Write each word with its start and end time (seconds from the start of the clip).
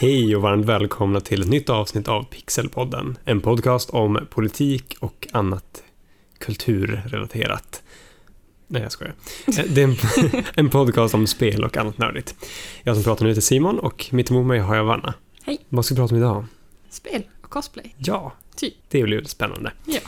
Hej 0.00 0.36
och 0.36 0.42
varmt 0.42 0.66
välkomna 0.66 1.20
till 1.20 1.42
ett 1.42 1.48
nytt 1.48 1.70
avsnitt 1.70 2.08
av 2.08 2.22
Pixelpodden. 2.22 3.18
En 3.24 3.40
podcast 3.40 3.90
om 3.90 4.26
politik 4.30 4.96
och 5.00 5.28
annat 5.32 5.82
kulturrelaterat. 6.38 7.82
Nej, 8.66 8.82
jag 8.82 8.92
skojar. 8.92 9.14
Eh, 9.46 9.64
Det 9.68 9.82
är 9.82 9.84
en, 9.88 9.96
en 10.54 10.70
podcast 10.70 11.14
om 11.14 11.26
spel 11.26 11.64
och 11.64 11.76
annat 11.76 11.98
nördigt. 11.98 12.34
Jag 12.82 12.96
som 12.96 13.04
pratar 13.04 13.24
nu 13.24 13.30
heter 13.30 13.40
Simon 13.42 13.78
och 13.78 14.06
mitt 14.12 14.30
emot 14.30 14.46
mig 14.46 14.58
har 14.58 14.76
jag 14.76 14.84
Vanna. 14.84 15.14
Hej. 15.42 15.58
Vad 15.68 15.84
ska 15.84 15.94
vi 15.94 15.98
prata 15.98 16.14
om 16.14 16.20
idag? 16.20 16.44
Spel 16.90 17.22
och 17.42 17.50
cosplay. 17.50 17.94
Ja, 17.98 18.32
Typ. 18.56 18.74
det 18.88 19.02
blir 19.02 19.16
väldigt 19.16 19.30
spännande. 19.30 19.72
Ja. 19.84 20.00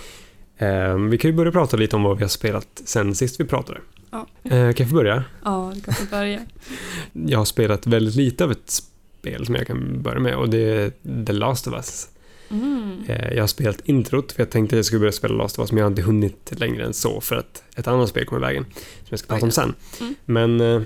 Eh, 0.66 0.96
vi 0.98 1.18
kan 1.18 1.30
ju 1.30 1.36
börja 1.36 1.52
prata 1.52 1.76
lite 1.76 1.96
om 1.96 2.02
vad 2.02 2.16
vi 2.16 2.24
har 2.24 2.28
spelat 2.28 2.82
sen 2.84 3.14
sist 3.14 3.40
vi 3.40 3.44
pratade. 3.44 3.80
Ja. 4.10 4.26
Eh, 4.42 4.50
kan 4.50 4.74
jag 4.76 4.88
få 4.88 4.94
börja? 4.94 5.24
Ja, 5.44 5.72
du 5.74 5.80
kan 5.80 5.94
få 5.94 6.04
börja. 6.10 6.40
Jag 7.12 7.38
har 7.38 7.44
spelat 7.44 7.86
väldigt 7.86 8.14
lite 8.14 8.44
av 8.44 8.50
ett 8.52 8.82
spel 9.22 9.46
som 9.46 9.54
jag 9.54 9.66
kan 9.66 10.02
börja 10.02 10.20
med 10.20 10.36
och 10.36 10.48
det 10.50 10.58
är 10.58 10.92
The 11.26 11.32
Last 11.32 11.66
of 11.66 11.74
Us. 11.74 12.08
Mm. 12.50 13.02
Eh, 13.08 13.32
Jag 13.34 13.42
har 13.42 13.46
spelat 13.46 13.80
introt 13.84 14.32
för 14.32 14.40
jag 14.42 14.50
tänkte 14.50 14.76
att 14.76 14.78
jag 14.78 14.84
skulle 14.84 14.98
börja 15.00 15.12
spela 15.12 15.34
Last 15.34 15.58
of 15.58 15.62
Us 15.62 15.72
men 15.72 15.78
jag 15.78 15.84
har 15.84 15.90
inte 15.90 16.02
hunnit 16.02 16.52
längre 16.60 16.84
än 16.84 16.92
så 16.94 17.20
för 17.20 17.36
att 17.36 17.62
ett 17.76 17.88
annat 17.88 18.08
spel 18.08 18.24
kom 18.26 18.38
i 18.38 18.40
vägen 18.40 18.64
som 18.74 19.06
jag 19.08 19.18
ska 19.18 19.28
prata 19.28 19.44
om 19.44 19.50
sen. 19.50 19.74
Mm. 20.00 20.14
Men 20.24 20.60
eh, 20.60 20.82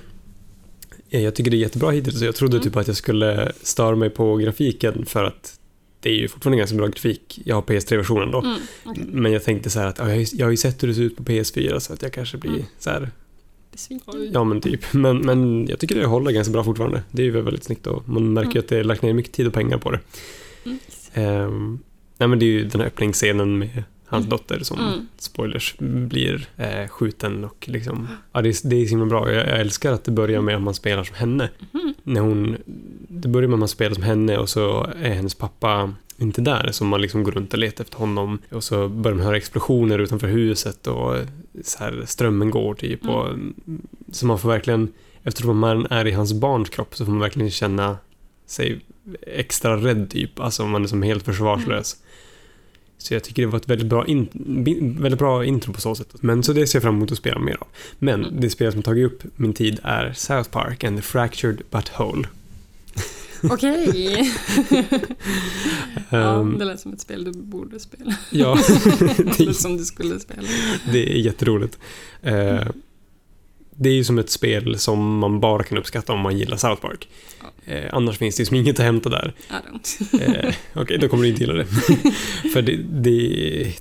jag 1.22 1.34
tycker 1.34 1.50
det 1.50 1.56
är 1.56 1.58
jättebra 1.58 1.90
hittills 1.90 2.20
och 2.20 2.26
jag 2.26 2.34
trodde 2.34 2.56
Mm. 2.56 2.64
typ 2.64 2.76
att 2.76 2.86
jag 2.86 2.96
skulle 2.96 3.52
störa 3.62 3.96
mig 3.96 4.10
på 4.10 4.36
grafiken 4.36 5.06
för 5.06 5.24
att 5.24 5.58
det 6.00 6.10
är 6.10 6.14
ju 6.14 6.28
fortfarande 6.28 6.58
ganska 6.58 6.76
bra 6.76 6.86
grafik. 6.86 7.40
Jag 7.44 7.54
har 7.54 7.62
PS3-versionen 7.62 8.30
då. 8.30 8.38
Mm. 8.40 8.56
okej. 8.84 9.04
Men 9.12 9.32
jag 9.32 9.44
tänkte 9.44 9.70
så 9.70 9.78
här 9.80 9.86
att 9.86 9.98
jag 10.32 10.46
har 10.46 10.50
ju 10.50 10.56
sett 10.56 10.82
hur 10.82 10.88
det 10.88 10.94
ser 10.94 11.02
ut 11.02 11.16
på 11.16 11.22
PS4 11.22 11.78
så 11.78 11.92
att 11.92 12.02
jag 12.02 12.12
kanske 12.12 12.36
blir 12.38 12.50
Mm. 12.50 12.62
så 12.78 12.90
här, 12.90 13.10
Besviken. 13.76 14.30
ja 14.32 14.44
men 14.44 14.60
typ. 14.60 14.92
Men, 14.92 15.18
men 15.18 15.66
jag 15.68 15.78
tycker 15.78 15.94
det 15.94 16.06
håller 16.06 16.30
ganska 16.30 16.52
bra 16.52 16.64
fortfarande. 16.64 17.02
Det 17.10 17.22
är 17.22 17.26
ju 17.26 17.40
väldigt 17.40 17.64
snyggt 17.64 17.86
och 17.86 18.08
man 18.08 18.32
märker 18.32 18.50
Mm. 18.50 18.60
att 18.60 18.68
det 18.68 18.78
är 18.78 18.84
lagt 18.84 19.02
ner 19.02 19.12
mycket 19.12 19.32
tid 19.32 19.46
och 19.46 19.52
pengar 19.52 19.78
på 19.78 19.90
det. 19.90 20.00
Mm. 20.64 20.78
Ehm, 21.14 21.78
nej 22.18 22.28
men 22.28 22.38
det 22.38 22.44
är 22.44 22.50
ju 22.50 22.64
den 22.64 22.80
här 22.80 22.88
öppningsscenen 22.88 23.58
med 23.58 23.82
hans 24.06 24.22
Mm. 24.26 24.30
dotter 24.30 24.58
som, 24.62 24.78
Mm. 24.78 25.08
spoilers, 25.18 25.74
blir 25.78 26.48
eh, 26.56 26.88
skjuten 26.88 27.44
och 27.44 27.68
liksom, 27.68 28.08
ja 28.32 28.42
det 28.42 28.48
är, 28.48 28.68
det 28.68 28.76
är 28.76 28.84
så 28.84 28.90
himla 28.90 29.06
bra. 29.06 29.32
Jag, 29.32 29.48
jag 29.48 29.60
älskar 29.60 29.92
att 29.92 30.04
det 30.04 30.10
börjar 30.10 30.40
med 30.40 30.56
att 30.56 30.62
man 30.62 30.74
spelar 30.74 31.04
som 31.04 31.16
henne. 31.16 31.50
Mhm. 31.72 31.94
När 32.02 32.20
hon, 32.20 32.56
det 33.08 33.28
börjar 33.28 33.48
med 33.48 33.54
att 33.54 33.58
man 33.58 33.68
spelar 33.68 33.94
som 33.94 34.02
henne 34.02 34.38
och 34.38 34.48
så 34.48 34.86
är 35.02 35.10
hennes 35.14 35.34
pappa 35.34 35.94
inte 36.18 36.40
där, 36.40 36.68
så 36.72 36.84
man 36.84 37.00
liksom 37.00 37.24
går 37.24 37.32
runt 37.32 37.52
och 37.52 37.58
letar 37.58 37.84
efter 37.84 37.98
honom 37.98 38.38
och 38.50 38.64
så 38.64 38.88
börjar 38.88 39.16
man 39.16 39.26
höra 39.26 39.36
explosioner 39.36 39.98
utanför 39.98 40.28
huset 40.28 40.86
och 40.86 41.14
så 41.64 41.78
här, 41.78 42.02
strömmen 42.06 42.50
går 42.50 42.74
typ 42.74 43.04
Mm. 43.04 43.14
och 43.16 43.28
så 44.14 44.26
man 44.26 44.38
får 44.38 44.48
verkligen, 44.48 44.88
eftersom 45.22 45.58
man 45.58 45.86
är 45.90 46.06
i 46.06 46.12
hans 46.12 46.32
barns 46.32 46.68
kropp 46.68 46.96
så 46.96 47.04
får 47.04 47.12
man 47.12 47.20
verkligen 47.20 47.50
känna 47.50 47.98
sig 48.46 48.80
extra 49.22 49.76
rädd 49.76 50.10
typ, 50.10 50.40
alltså 50.40 50.66
man 50.66 50.82
är 50.84 50.88
som 50.88 51.02
helt 51.02 51.24
försvarslös. 51.24 51.96
Så 52.98 53.14
jag 53.14 53.24
tycker 53.24 53.42
det 53.42 53.48
var 53.48 53.58
ett 53.58 53.68
väldigt 53.68 53.86
bra, 53.88 54.06
in, 54.06 54.28
väldigt 55.00 55.18
bra 55.18 55.44
intro 55.44 55.72
på 55.72 55.80
så 55.80 55.94
sätt. 55.94 56.14
Men 56.20 56.42
så 56.42 56.52
det 56.52 56.66
ser 56.66 56.76
jag 56.78 56.82
fram 56.82 56.96
emot 56.96 57.12
att 57.12 57.18
spela 57.18 57.38
mer 57.38 57.56
av. 57.60 57.66
Men 57.98 58.24
Mm. 58.24 58.40
det 58.40 58.50
spel 58.50 58.72
som 58.72 58.82
tagit 58.82 59.06
upp 59.06 59.22
min 59.36 59.52
tid 59.52 59.80
är 59.82 60.12
South 60.12 60.50
Park 60.50 60.84
and 60.84 60.96
the 60.98 61.02
Fractured 61.02 61.62
But 61.70 61.90
Whole. 61.98 62.28
Okej. 63.50 64.32
ja, 66.10 66.40
Ehm, 66.40 66.58
det 66.58 66.64
lät 66.64 66.80
som 66.80 66.92
ett 66.92 67.00
spel 67.00 67.24
du 67.24 67.32
borde 67.32 67.80
spela. 67.80 68.14
ja, 68.30 68.52
Eller 69.00 69.46
det, 69.46 69.54
som 69.54 69.76
du 69.76 69.84
skulle 69.84 70.20
spela. 70.20 70.42
det 70.92 71.12
är 71.12 71.18
jätteroligt. 71.18 71.78
Eh, 72.22 72.66
det 73.78 73.88
är 73.88 73.94
ju 73.94 74.04
som 74.04 74.18
ett 74.18 74.30
spel 74.30 74.78
som 74.78 75.18
man 75.18 75.40
bara 75.40 75.62
kan 75.62 75.78
uppskatta 75.78 76.12
om 76.12 76.20
man 76.20 76.38
gillar 76.38 76.56
South 76.56 76.82
Park. 76.82 77.08
Ja. 77.40 77.72
Eh, 77.72 77.90
annars 77.94 78.18
finns 78.18 78.36
det 78.36 78.40
ju 78.40 78.46
som 78.46 78.56
inget 78.56 78.78
att 78.80 78.84
hämta 78.84 79.08
där. 79.08 79.34
Eh, 80.20 80.54
Okej, 80.74 80.98
då 80.98 81.08
kommer 81.08 81.22
du 81.22 81.28
inte 81.28 81.40
gilla 81.40 81.54
det. 81.54 81.64
För 82.52 82.62
det, 82.62 82.76
det, 82.76 83.18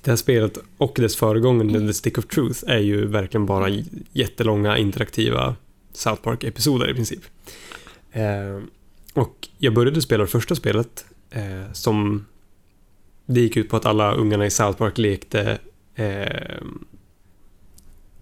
det 0.04 0.12
här 0.12 0.16
spelet 0.16 0.58
och 0.78 0.94
dess 0.96 1.16
föregångare, 1.16 1.88
The 1.88 1.94
Stick 1.94 2.18
of 2.18 2.26
Truth, 2.28 2.60
är 2.68 2.80
ju 2.80 3.06
verkligen 3.06 3.46
bara 3.46 3.70
j- 3.70 3.86
jättelånga 4.12 4.78
interaktiva 4.78 5.56
South 5.94 6.22
Park-episoder 6.22 6.90
i 6.92 6.94
princip. 6.94 7.22
Eh, 8.12 8.24
och 9.16 9.48
jag 9.58 9.74
började 9.74 10.02
spela 10.02 10.24
det 10.24 10.30
första 10.30 10.56
spelet 10.56 11.06
eh, 11.30 11.72
som 11.74 12.26
det 13.26 13.40
gick 13.42 13.58
ut 13.58 13.70
på 13.70 13.78
att 13.78 13.86
alla 13.86 14.14
ungarna 14.14 14.46
i 14.46 14.50
South 14.50 14.78
Park 14.78 14.98
lekte 14.98 15.58
eh, 15.96 16.62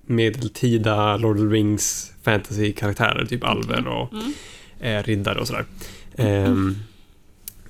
medeltida 0.05 1.17
Lord 1.17 1.35
of 1.35 1.41
the 1.41 1.47
Rings 1.47 2.11
fantasy-karaktärer, 2.23 3.25
typ 3.25 3.43
alver 3.43 3.87
och 3.87 4.13
Mm. 4.13 4.33
eh, 4.79 5.03
riddare 5.03 5.39
och 5.39 5.47
sådär. 5.47 5.65
Ehm, 6.15 6.75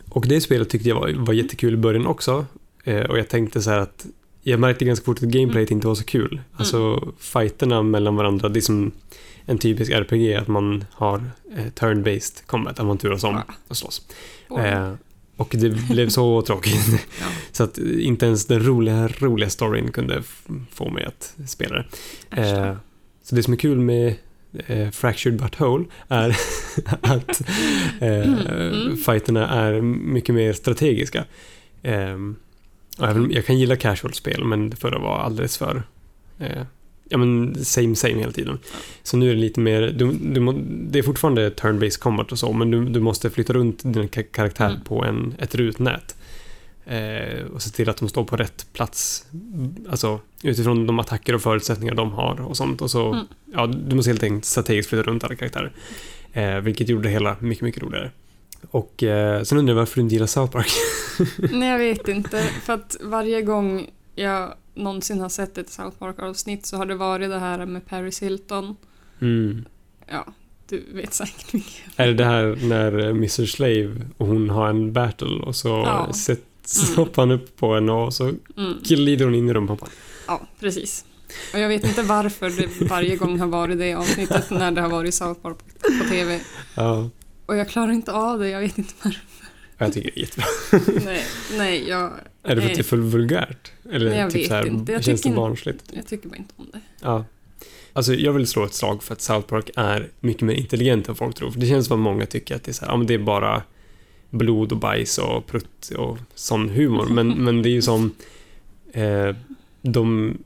och 0.09 0.27
det 0.27 0.41
spelet 0.41 0.69
tyckte 0.69 0.89
jag 0.89 0.95
var, 0.95 1.13
var 1.17 1.33
jättekul 1.33 1.73
i 1.73 1.77
början 1.77 2.05
också. 2.07 2.45
Eh, 2.83 3.01
och 3.01 3.17
jag 3.19 3.29
tänkte 3.29 3.61
så 3.61 3.69
här 3.69 3.79
att 3.79 4.05
jag 4.43 4.59
märkte 4.59 4.85
ganska 4.85 5.05
fort 5.05 5.17
att 5.17 5.29
gameplayet 5.29 5.71
inte 5.71 5.87
var 5.87 5.95
så 5.95 6.03
kul. 6.03 6.41
Alltså 6.55 7.07
fighterna 7.19 7.83
mellan 7.83 8.15
varandra, 8.15 8.49
det 8.49 8.59
är 8.59 8.61
som 8.61 8.91
en 9.45 9.57
typisk 9.57 9.91
RPG 9.91 10.33
att 10.33 10.47
man 10.47 10.85
har 10.91 11.23
eh, 11.55 11.65
turn-based 11.65 12.45
combat, 12.45 12.79
att 12.79 12.85
man 12.85 12.97
turas 12.97 13.23
om 13.23 13.41
och 13.67 13.77
slåss. 13.77 14.07
Boring. 14.49 14.65
Eh, 14.65 14.93
och 15.37 15.55
det 15.59 15.69
blev 15.69 16.09
så 16.09 16.41
tråkigt. 16.47 16.87
Ja. 17.19 17.25
Så 17.51 17.63
att 17.63 17.77
inte 17.77 18.25
ens 18.25 18.45
den 18.45 18.63
roliga, 18.65 19.07
roliga 19.07 19.49
storyn 19.49 19.91
kunde 19.91 20.23
få 20.71 20.89
mig 20.89 21.05
att 21.05 21.33
spela 21.49 21.75
det. 21.75 22.41
Eh, 22.41 22.75
så 23.23 23.35
det 23.35 23.43
som 23.43 23.53
är 23.53 23.57
kul 23.57 23.79
med 23.79 24.15
eh, 24.67 24.89
Fractured 24.89 25.39
But 25.41 25.59
Whole 25.59 25.85
är 26.07 26.29
att 27.01 27.41
eh, 27.99 28.43
Mm. 28.63 28.97
fighterna 28.97 29.49
är 29.49 29.81
mycket 29.81 30.35
mer 30.35 30.53
strategiska. 30.53 31.25
Även, 31.81 32.35
jag 33.31 33.45
kan 33.45 33.59
gilla 33.59 33.75
casual-spel, 33.75 34.43
men 34.43 34.69
det 34.69 34.75
förra 34.75 34.99
var 34.99 35.17
alldeles 35.19 35.57
för 35.57 35.83
eh, 36.39 36.63
ja, 37.09 37.17
men 37.17 37.65
same 37.65 37.95
same 37.95 38.13
hela 38.19 38.31
tiden. 38.31 38.59
Så 39.03 39.17
nu 39.17 39.29
är 39.31 39.33
det 39.35 39.41
lite 39.41 39.59
mer, 39.59 39.81
du, 39.81 40.11
du, 40.11 40.39
må- 40.39 40.61
det 40.67 40.99
är 40.99 41.03
fortfarande 41.03 41.49
turn-based 41.49 41.99
combat 41.99 42.31
och 42.31 42.39
så, 42.39 42.53
men 42.53 42.71
du, 42.71 42.85
du 42.89 42.99
måste 42.99 43.29
flytta 43.29 43.53
runt 43.53 43.83
din 43.83 44.09
ka- 44.09 44.31
karaktär 44.31 44.69
Mm. 44.69 44.81
på 44.83 45.03
en, 45.05 45.35
ett 45.39 45.55
rutnät. 45.55 46.15
Eh, 46.85 47.45
och 47.53 47.61
se 47.61 47.69
till 47.69 47.89
att 47.89 47.97
de 47.97 48.09
står 48.09 48.23
på 48.23 48.37
rätt 48.37 48.65
plats. 48.73 49.25
Alltså 49.89 50.19
utifrån 50.43 50.87
de 50.87 50.99
attacker 50.99 51.35
och 51.35 51.41
förutsättningar 51.41 51.95
de 51.95 52.11
har 52.11 52.41
och 52.41 52.57
sånt. 52.57 52.81
Och 52.81 52.91
så, 52.91 53.13
Mm. 53.13 53.25
ja, 53.53 53.67
du 53.67 53.95
måste 53.95 54.09
helt 54.11 54.23
enkelt 54.23 54.45
strategiskt 54.45 54.89
flytta 54.89 55.03
runt 55.03 55.23
alla 55.23 55.35
karaktärer. 55.35 55.71
Eh, 56.33 56.55
vilket 56.59 56.89
gjorde 56.89 57.03
det 57.03 57.09
hela 57.09 57.35
mycket, 57.39 57.61
mycket 57.63 57.83
roligare. 57.83 58.11
Och 58.71 59.03
eh, 59.03 59.43
sen 59.43 59.57
undrar 59.57 59.73
jag 59.73 59.79
varför 59.79 59.95
du 59.95 60.01
inte 60.01 60.15
gillar 60.15 60.27
South 60.27 60.51
Park. 60.51 60.67
Nej, 61.51 61.69
jag 61.69 61.77
vet 61.77 62.07
inte. 62.07 62.43
För 62.63 62.73
att 62.73 62.97
varje 63.01 63.41
gång 63.41 63.89
jag 64.15 64.53
någonsin 64.73 65.19
har 65.21 65.29
sett 65.29 65.57
ett 65.57 65.69
South 65.69 65.97
Park-avsnitt 65.97 66.65
så 66.65 66.77
har 66.77 66.85
det 66.85 66.95
varit 66.95 67.29
det 67.29 67.39
här 67.39 67.65
med 67.65 67.85
Paris 67.87 68.21
Hilton. 68.23 68.75
Mm. 69.21 69.65
Ja, 70.11 70.25
du 70.69 70.83
vet 70.93 71.13
säkert 71.13 71.53
mycket. 71.53 71.81
Är 71.95 72.07
det 72.07 72.13
det 72.13 72.25
här 72.25 72.59
när 72.61 72.99
eh, 72.99 73.09
Mr. 73.09 73.45
Slave 73.45 74.01
och 74.17 74.27
hon 74.27 74.49
har 74.49 74.69
en 74.69 74.93
battle 74.93 75.27
och 75.43 75.55
så 75.55 75.67
Ja. 75.67 76.13
sätts 76.13 76.95
hoppar 76.95 77.21
han 77.21 77.31
upp 77.31 77.57
på 77.57 77.73
henne 77.75 77.91
och 77.91 78.13
så 78.13 78.23
Mm. 78.57 78.73
glider 78.83 79.25
hon 79.25 79.35
in 79.35 79.49
i 79.49 79.53
rumpan. 79.53 79.77
Ja, 80.27 80.41
precis. 80.59 81.05
Och 81.53 81.59
jag 81.59 81.67
vet 81.69 81.83
inte 81.83 82.01
varför 82.01 82.49
det 82.49 82.85
varje 82.89 83.15
gång 83.15 83.39
har 83.39 83.47
varit 83.47 83.77
det 83.79 83.93
avsnittet 83.93 84.49
när 84.49 84.71
det 84.71 84.81
har 84.81 84.89
varit 84.89 85.13
South 85.13 85.41
Park 85.41 85.57
på 85.81 86.09
TV. 86.09 86.39
Ja, 86.75 87.09
Och 87.53 87.59
jag 87.59 87.69
klarar 87.69 87.91
inte 87.91 88.11
av 88.11 88.39
det, 88.39 88.49
jag 88.49 88.59
vet 88.59 88.77
inte 88.77 88.93
varför. 89.03 89.21
jag 89.77 89.93
tycker 89.93 90.11
det 90.11 90.19
är 90.19 90.21
jättebra. 90.21 90.45
Nej, 91.05 91.23
nej 91.57 91.89
jag, 91.89 92.11
Är 92.43 92.55
det 92.55 92.61
för 92.61 92.69
att 92.69 92.75
det 92.75 92.81
är 92.81 92.83
för 92.83 92.97
vulgärt? 92.97 93.71
Eller 93.91 94.09
Nej, 94.09 94.19
jag 94.19 94.31
typ 94.31 94.41
vet 94.41 94.47
så 94.47 94.53
här, 94.53 94.67
inte. 94.67 94.91
Jag 94.91 95.03
känns 95.03 95.21
det 95.21 95.29
barnsligt? 95.29 95.83
jag 95.93 96.07
tycker 96.07 96.29
bara 96.29 96.35
inte 96.37 96.53
om 96.57 96.67
det. 96.73 96.79
Ja. 97.01 97.25
Alltså 97.93 98.13
jag 98.13 98.33
vill 98.33 98.47
slå 98.47 98.65
ett 98.65 98.73
slag 98.73 99.03
för 99.03 99.13
att 99.13 99.21
South 99.21 99.47
Park 99.47 99.69
är 99.75 100.09
mycket 100.19 100.41
mer 100.41 100.53
intelligent 100.53 101.09
än 101.09 101.15
folk 101.15 101.35
tror. 101.35 101.51
För 101.51 101.59
det 101.59 101.67
känns 101.67 101.87
som 101.87 101.99
att 101.99 102.03
många 102.03 102.25
tycker 102.25 102.55
att 102.55 102.63
det 102.63 102.71
är 102.71 102.73
så 102.73 102.85
här, 102.85 102.91
ja 102.91 102.97
men 102.97 103.07
det 103.07 103.13
är 103.13 103.19
bara 103.19 103.63
blod 104.29 104.71
och 104.71 104.77
bajs 104.77 105.17
och 105.17 105.47
prutt 105.47 105.89
och 105.97 106.17
sån 106.35 106.69
humor. 106.69 107.05
Men, 107.05 107.27
men 107.43 107.61
det 107.61 107.69
är 107.69 107.73
ju 107.73 107.81
som... 107.81 108.11
Eh, 108.91 109.35
de 109.81 110.37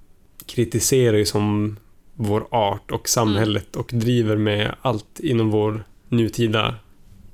kritiserar 0.46 1.18
ju 1.18 1.26
som 1.26 1.78
vår 2.14 2.48
art 2.52 2.92
och 2.92 3.10
samhället 3.10 3.76
och 3.76 3.90
driver 3.94 4.38
med 4.38 4.76
allt 4.82 5.20
inom 5.20 5.50
vår 5.50 5.84
nutida 6.10 6.76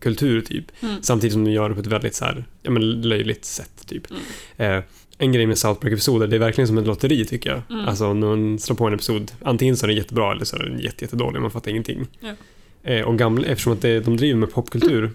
kultur 0.03 0.41
typ. 0.41 0.65
Mm. 0.81 0.95
Samtidigt 1.01 1.33
som 1.33 1.43
de 1.45 1.51
gör 1.51 1.69
det 1.69 1.75
på 1.75 1.81
ett 1.81 1.87
väldigt 1.87 2.15
så 2.15 2.25
här, 2.25 2.45
ja, 2.61 2.71
men 2.71 3.01
löjligt 3.01 3.45
sätt 3.45 3.87
typ. 3.87 4.03
Mm. 4.11 4.77
Eh, 4.77 4.83
en 5.17 5.31
grej 5.31 5.45
med 5.47 5.57
South 5.57 5.81
Park-episoder, 5.81 6.27
det 6.27 6.35
är 6.35 6.39
verkligen 6.39 6.67
som 6.67 6.77
ett 6.77 6.87
lotteri 6.87 7.25
tycker 7.25 7.49
jag. 7.49 7.61
Mm. 7.69 7.87
Alltså 7.87 8.13
när 8.13 8.27
man 8.27 8.59
slår 8.59 8.75
på 8.75 8.87
en 8.87 8.93
episod, 8.93 9.31
antingen 9.41 9.77
så 9.77 9.85
är 9.85 9.87
den 9.87 9.97
jättebra 9.97 10.31
eller 10.31 10.45
så 10.45 10.55
är 10.55 10.63
den 10.63 10.79
jätte, 10.79 11.05
jättedålig, 11.05 11.41
man 11.41 11.51
fattar 11.51 11.71
ingenting. 11.71 12.07
Ja. 12.19 12.29
Eh, 12.91 13.01
och 13.01 13.17
gamla, 13.17 13.47
eftersom 13.47 13.73
att 13.73 13.81
det, 13.81 13.99
de 13.99 14.17
driver 14.17 14.39
med 14.39 14.51
popkultur 14.51 15.11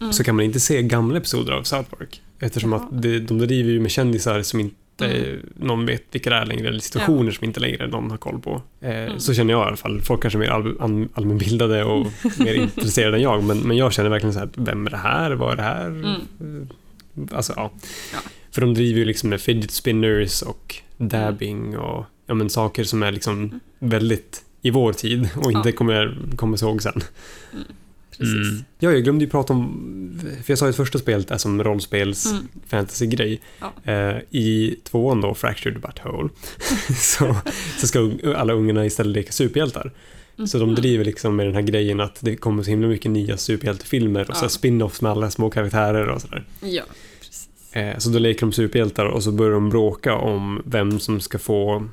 Mm. 0.00 0.12
så 0.12 0.24
kan 0.24 0.36
man 0.36 0.44
inte 0.44 0.60
se 0.60 0.82
gamla 0.82 1.18
episoder 1.18 1.52
av 1.52 1.62
South 1.62 1.90
Park. 1.90 2.22
Eftersom 2.38 2.72
Jaha. 2.72 2.80
att 2.82 3.02
det, 3.02 3.20
de 3.20 3.38
driver 3.38 3.70
ju 3.70 3.80
med 3.80 3.90
kändisar 3.90 4.42
som 4.42 4.60
inte 4.60 4.76
inte 5.04 5.16
Mm. 5.18 5.46
någon 5.56 5.86
vet 5.86 6.02
vilka 6.10 6.30
det 6.30 6.36
är 6.36 6.46
längre, 6.46 6.68
eller 6.68 6.78
situationer 6.80 7.30
som 7.32 7.44
inte 7.44 7.60
längre 7.60 7.86
någon 7.86 8.10
har 8.10 8.18
koll 8.18 8.40
på. 8.40 8.62
Eh, 8.80 8.90
Mm. 9.04 9.20
Så 9.20 9.34
känner 9.34 9.54
jag 9.54 9.64
i 9.64 9.66
alla 9.66 9.76
fall. 9.76 10.00
Folk 10.00 10.22
kanske 10.22 10.38
är 10.38 10.40
mer 10.40 10.48
all, 10.50 10.76
all, 10.80 11.08
allmänbildade 11.14 11.84
och 11.84 12.06
mer 12.38 12.54
intresserade 12.54 13.16
än 13.16 13.22
jag, 13.22 13.44
men, 13.44 13.58
men 13.58 13.76
jag 13.76 13.92
känner 13.92 14.10
verkligen 14.10 14.32
så 14.32 14.38
här, 14.38 14.48
vem 14.54 14.86
är 14.86 14.90
det 14.90 14.96
här? 14.96 15.30
Vad 15.30 15.52
är 15.52 15.56
det 15.56 15.62
här? 15.62 15.86
Mm. 15.86 16.14
Eh, 16.40 16.66
Alltså, 17.32 17.52
ja. 17.56 17.70
Ja. 18.12 18.18
För 18.50 18.60
de 18.60 18.74
driver 18.74 18.98
ju 18.98 19.04
liksom 19.04 19.28
med 19.30 19.40
fidget 19.40 19.70
spinners 19.70 20.42
och 20.42 20.76
dabbing 20.96 21.78
och 21.78 22.04
ja, 22.26 22.34
men 22.34 22.50
saker 22.50 22.84
som 22.84 23.02
är 23.02 23.12
liksom 23.12 23.60
väldigt 23.78 24.44
i 24.62 24.70
vår 24.70 24.92
tid 24.92 25.28
och 25.36 25.52
inte 25.52 25.68
Ja. 25.68 25.76
kommer 25.76 26.18
komma 26.36 26.56
ihåg 26.62 26.82
sen. 26.82 27.00
Precis. 28.20 28.48
Mm. 28.50 28.64
Ja, 28.78 28.92
jag 28.92 29.04
glömde 29.04 29.24
ju 29.24 29.30
prata 29.30 29.52
om, 29.52 30.20
för 30.44 30.52
jag 30.52 30.58
sa 30.58 30.66
ju 30.66 30.70
att 30.70 30.76
första 30.76 30.98
spelet 30.98 31.30
är 31.30 31.36
som 31.36 31.64
rollspels 31.64 32.26
Mm. 32.30 32.48
fantasy-grej. 32.68 33.40
Ja. 33.60 33.92
Eh, 33.92 34.16
I 34.30 34.76
tvåan 34.84 35.20
då, 35.20 35.34
Fractured 35.34 35.80
But 35.80 36.04
Whole, 36.04 36.28
så, 36.96 37.36
så 37.78 37.86
ska 37.86 38.10
alla 38.36 38.52
ungarna 38.52 38.86
istället 38.86 39.12
leka 39.16 39.32
superhjältar. 39.32 39.92
Så 40.46 40.58
de 40.58 40.74
driver 40.74 41.04
liksom 41.04 41.36
med 41.36 41.46
den 41.46 41.54
här 41.54 41.62
grejen 41.62 42.00
att 42.00 42.18
det 42.20 42.36
kommer 42.36 42.62
så 42.62 42.70
himla 42.70 42.88
mycket 42.88 43.10
nya 43.10 43.36
superhjältefilmer 43.36 44.30
och 44.30 44.36
så 44.36 44.44
Ja. 44.44 44.48
spin-offs 44.48 45.02
med 45.02 45.12
alla 45.12 45.30
små 45.30 45.50
karaktärer 45.50 46.08
och 46.08 46.20
sådär. 46.22 46.44
Ja, 46.60 46.82
precis. 47.20 47.48
Eh, 47.72 47.98
så 47.98 48.10
då 48.10 48.18
leker 48.18 48.40
de 48.40 48.52
superhjältar 48.52 49.04
och 49.06 49.22
så 49.22 49.32
börjar 49.32 49.52
de 49.52 49.70
bråka 49.70 50.14
om 50.14 50.62
vem 50.64 51.00
som 51.00 51.20
ska 51.20 51.38
få 51.38 51.88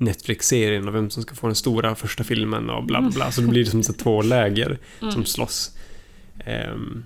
Netflix-serien 0.00 0.88
och 0.88 0.94
vem 0.94 1.10
som 1.10 1.22
ska 1.22 1.34
få 1.34 1.46
den 1.46 1.56
stora 1.56 1.94
första 1.94 2.24
filmen 2.24 2.70
och 2.70 2.84
bla 2.84 3.00
bla 3.00 3.10
bla. 3.10 3.30
Så 3.32 3.40
det 3.40 3.46
blir 3.46 3.60
liksom 3.62 3.82
så 3.82 3.92
två 3.92 4.22
läger 4.22 4.78
Mm. 5.00 5.12
som 5.12 5.24
slåss. 5.24 5.70
Ehm, 6.44 7.04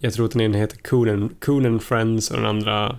jag 0.00 0.12
tror 0.14 0.26
att 0.26 0.32
den 0.32 0.40
ena 0.40 0.58
heter 0.58 0.76
Coon 0.76 1.08
and, 1.10 1.40
Coon 1.40 1.66
and 1.66 1.82
Friends 1.82 2.30
och 2.30 2.36
den 2.36 2.46
andra 2.46 2.98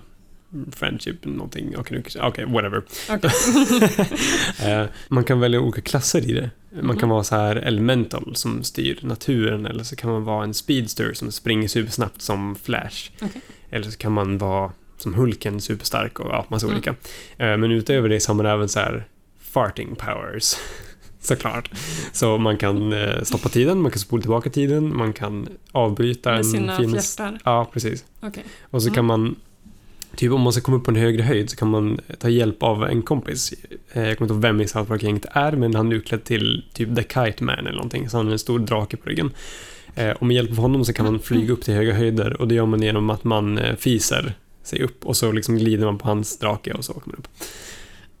Friendship 0.72 1.24
någonting. 1.24 1.74
Okej, 1.78 1.98
okay, 1.98 2.28
okay, 2.28 2.44
whatever. 2.44 2.82
Okej. 3.10 3.30
Eh, 4.66 4.84
man 5.08 5.24
kan 5.24 5.40
välja 5.40 5.60
olika 5.60 5.80
klasser 5.80 6.30
i 6.30 6.32
det. 6.32 6.50
Man 6.82 6.96
kan 6.96 7.08
Mhm. 7.08 7.14
vara 7.14 7.24
så 7.24 7.34
här 7.36 7.56
elemental 7.56 8.36
som 8.36 8.62
styr 8.64 8.98
naturen 9.02 9.66
eller 9.66 9.84
så 9.84 9.96
kan 9.96 10.10
man 10.10 10.24
vara 10.24 10.44
en 10.44 10.54
speedster 10.54 11.14
som 11.14 11.32
springer 11.32 11.68
supersnabbt 11.68 12.22
som 12.22 12.56
Flash. 12.56 13.10
Okej. 13.22 13.40
Eller 13.70 13.90
så 13.90 13.98
kan 13.98 14.12
man 14.12 14.38
vara 14.38 14.72
som 14.98 15.14
Hulken 15.14 15.60
superstark 15.60 16.20
och 16.20 16.30
ja, 16.30 16.46
massa 16.48 16.66
Mm. 16.66 16.76
olika. 16.76 16.90
Eh, 17.36 17.56
men 17.56 17.64
utöver 17.70 18.08
det 18.08 18.20
så 18.20 18.30
har 18.30 18.36
man 18.36 18.46
även 18.46 18.68
så 18.68 18.80
här 18.80 19.06
farting 19.40 19.94
powers. 19.96 20.56
Såklart. 21.20 21.70
Så 22.12 22.38
man 22.38 22.56
kan 22.56 22.92
eh, 22.92 23.22
stoppa 23.22 23.48
tiden, 23.48 23.80
man 23.80 23.90
kan 23.90 23.98
spola 23.98 24.20
tillbaka 24.22 24.50
tiden, 24.50 24.96
man 24.96 25.12
kan 25.12 25.48
avbryta 25.72 26.30
Med 26.30 26.38
en 26.38 26.44
sina 26.44 26.76
fiendes... 26.76 27.16
fjärtar. 27.16 27.38
Ja, 27.44 27.70
precis. 27.72 28.04
Okej. 28.20 28.44
Och 28.62 28.82
så 28.82 28.88
Mm. 28.88 28.94
kan 28.94 29.04
man, 29.04 29.36
typ 30.16 30.32
om 30.32 30.40
man 30.40 30.52
ska 30.52 30.62
komma 30.62 30.76
upp 30.76 30.84
på 30.84 30.90
en 30.90 30.96
högre 30.96 31.22
höjd 31.22 31.50
så 31.50 31.56
kan 31.56 31.70
man 31.70 32.00
ta 32.18 32.28
hjälp 32.28 32.62
av 32.62 32.84
en 32.84 33.02
kompis. 33.02 33.52
Eh, 33.92 34.02
Jag 34.08 34.18
kommer 34.18 34.26
inte 34.26 34.34
ihåg 34.34 34.42
vem 34.42 34.60
i 34.60 34.68
South 34.68 34.88
Park-gänget 34.88 35.26
är, 35.32 35.52
men 35.52 35.74
han 35.74 35.92
är 35.92 35.96
utklädd 35.96 36.24
till 36.24 36.64
typ 36.72 36.96
The 36.96 37.02
Kite 37.02 37.44
Man 37.44 37.58
eller 37.58 37.72
någonting, 37.72 38.08
så 38.10 38.16
han 38.16 38.26
har 38.26 38.32
en 38.32 38.38
stor 38.38 38.58
drake 38.58 38.96
på 38.96 39.08
ryggen. 39.08 39.30
Och 40.20 40.26
med 40.26 40.34
hjälp 40.34 40.50
av 40.50 40.56
honom 40.56 40.84
så 40.84 40.92
kan 40.92 41.04
man 41.06 41.18
flyga 41.20 41.52
upp 41.52 41.62
till 41.62 41.74
höga 41.74 41.94
höjder 41.94 42.40
och 42.40 42.48
det 42.48 42.54
gör 42.54 42.66
man 42.66 42.82
genom 42.82 43.10
att 43.10 43.24
man 43.24 43.60
fiser 43.78 44.34
sig 44.68 44.82
upp 44.82 45.06
och 45.06 45.16
så 45.16 45.32
liksom 45.32 45.58
glider 45.58 45.84
man 45.84 45.98
på 45.98 46.08
hans 46.08 46.38
drake 46.38 46.72
och 46.72 46.84
så 46.84 46.92
åker 46.92 47.08
man 47.08 47.16
upp. 47.18 47.28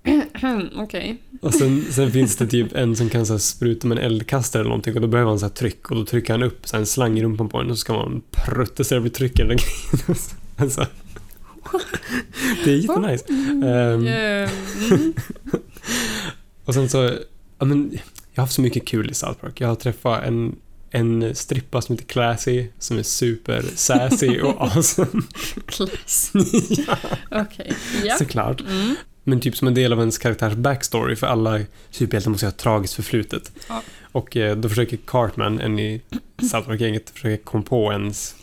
Okej. 0.76 1.22
Och 1.40 1.54
sen, 1.54 1.84
sen 1.90 2.12
finns 2.12 2.36
det 2.36 2.46
typ 2.46 2.76
en 2.76 2.96
som 2.96 3.08
kan 3.08 3.26
så 3.26 3.32
här, 3.32 3.38
spruta 3.38 3.88
med 3.88 3.98
en 3.98 4.04
eldkastare 4.04 4.60
eller 4.60 4.68
någonting 4.68 4.94
och 4.94 5.00
då 5.00 5.06
behöver 5.06 5.30
han 5.30 5.38
så 5.38 5.46
här, 5.46 5.52
tryck 5.52 5.90
och 5.90 5.96
då 5.96 6.04
trycker 6.04 6.32
han 6.32 6.42
upp 6.42 6.68
så 6.68 6.76
här, 6.76 6.80
en 6.80 6.86
slang 6.86 7.18
i 7.18 7.22
rumpan 7.22 7.48
på 7.48 7.58
en 7.58 7.70
och 7.70 7.76
så 7.76 7.80
ska 7.80 7.92
man 7.92 8.22
prutta 8.30 8.84
sig 8.84 8.96
över 8.96 9.08
trycken. 9.08 9.58
alltså, 10.56 10.86
det 12.64 12.70
är 12.70 12.76
jättenice. 12.76 13.24
Mm. 13.28 14.48
Och 16.64 16.74
sen 16.74 16.88
så, 16.88 17.10
ja 17.58 17.64
men, 17.64 17.90
jag 18.32 18.40
har 18.40 18.42
haft 18.42 18.54
så 18.54 18.60
mycket 18.60 18.86
kul 18.86 19.10
i 19.10 19.14
South 19.14 19.40
Park. 19.40 19.60
Jag 19.60 19.68
har 19.68 19.74
träffat 19.74 20.24
en, 20.24 20.56
en 20.90 21.34
strippa 21.34 21.82
som 21.82 21.94
heter 21.94 22.06
Classy, 22.06 22.66
som 22.78 22.98
är 22.98 23.02
super 23.02 23.64
sassy 23.74 24.40
och 24.40 24.62
awesome. 24.62 25.22
Klass. 25.66 26.32
ja, 26.86 26.96
Okej. 27.30 27.72
Ja. 28.04 28.16
såklart. 28.16 28.60
Mm. 28.60 28.96
Men 29.24 29.40
typ 29.40 29.56
som 29.56 29.68
en 29.68 29.74
del 29.74 29.92
av 29.92 29.98
ens 29.98 30.18
karaktärs 30.18 30.54
backstory, 30.54 31.16
för 31.16 31.26
alla 31.26 31.60
superhjältar 31.90 32.30
måste 32.30 32.44
ju 32.44 32.48
ha 32.48 32.52
ett 32.52 32.58
tragiskt 32.58 32.94
förflutet. 32.94 33.52
Ja. 33.68 33.82
Och 34.12 34.36
eh, 34.36 34.56
då 34.56 34.68
försöker 34.68 34.96
Cartman, 34.96 35.60
en 35.60 35.78
i 35.78 36.02
South 36.40 36.68
Park-gänget, 36.68 37.10
försöka 37.10 37.44
komma 37.44 37.64
på 37.64 37.92
ens, 37.92 38.34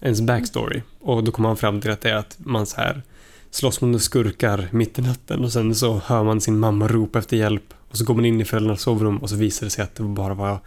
ens 0.00 0.20
backstory. 0.20 0.82
Och 1.00 1.24
då 1.24 1.32
kommer 1.32 1.48
han 1.48 1.56
fram 1.56 1.80
till 1.80 1.90
att 1.90 2.00
det 2.00 2.10
är 2.10 2.16
att 2.16 2.36
man 2.38 2.66
så 2.66 2.76
här 2.76 3.02
slåss 3.50 3.80
mot 3.80 4.02
skurkar 4.02 4.68
mitt 4.70 4.98
i 4.98 5.02
natten 5.02 5.44
och 5.44 5.52
sen 5.52 5.74
så 5.74 6.00
hör 6.06 6.24
man 6.24 6.40
sin 6.40 6.58
mamma 6.58 6.88
ropa 6.88 7.18
efter 7.18 7.36
hjälp 7.36 7.74
och 7.90 7.96
så 7.96 8.04
går 8.04 8.14
man 8.14 8.24
in 8.24 8.40
i 8.40 8.44
föräldrarnas 8.44 8.82
sovrum 8.82 9.18
och 9.18 9.30
så 9.30 9.36
visar 9.36 9.66
det 9.66 9.70
sig 9.70 9.84
att 9.84 9.94
det 9.94 10.02
bara 10.02 10.34
var 10.34 10.58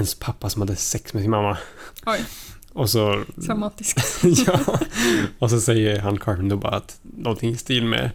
ens 0.00 0.14
pappa 0.14 0.50
som 0.50 0.62
hade 0.62 0.76
sex 0.76 1.14
med 1.14 1.22
sin 1.22 1.30
mamma. 1.30 1.58
Oj. 2.06 2.24
Och 2.72 2.90
så... 2.90 3.24
Dramatiskt. 3.36 4.24
ja. 4.46 4.60
Och 5.38 5.50
så 5.50 5.60
säger 5.60 6.00
han 6.00 6.18
då 6.48 6.56
bara 6.56 6.76
att 6.76 7.00
någonting 7.02 7.50
i 7.50 7.56
stil 7.56 7.84
med 7.84 8.10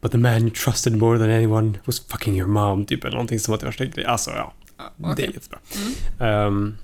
But 0.00 0.12
the 0.12 0.18
man 0.18 0.42
you 0.42 0.50
trusted 0.50 0.96
more 0.96 1.18
than 1.18 1.30
anyone 1.30 1.78
was 1.84 2.00
fucking 2.00 2.36
your 2.36 2.48
mom, 2.48 2.84
typ 2.84 3.04
eller 3.04 3.14
någonting 3.14 3.40
som 3.40 3.54
att 3.54 3.60
det 3.60 3.66
var 3.66 3.72
grej. 3.94 4.04
Alltså 4.04 4.30
ja, 4.30 4.52
Ja, 4.78 5.14
det 5.16 5.24
är 5.24 5.32
jättebra. 5.32 5.58
Mm. 5.76 6.30
Ehm, 6.30 6.76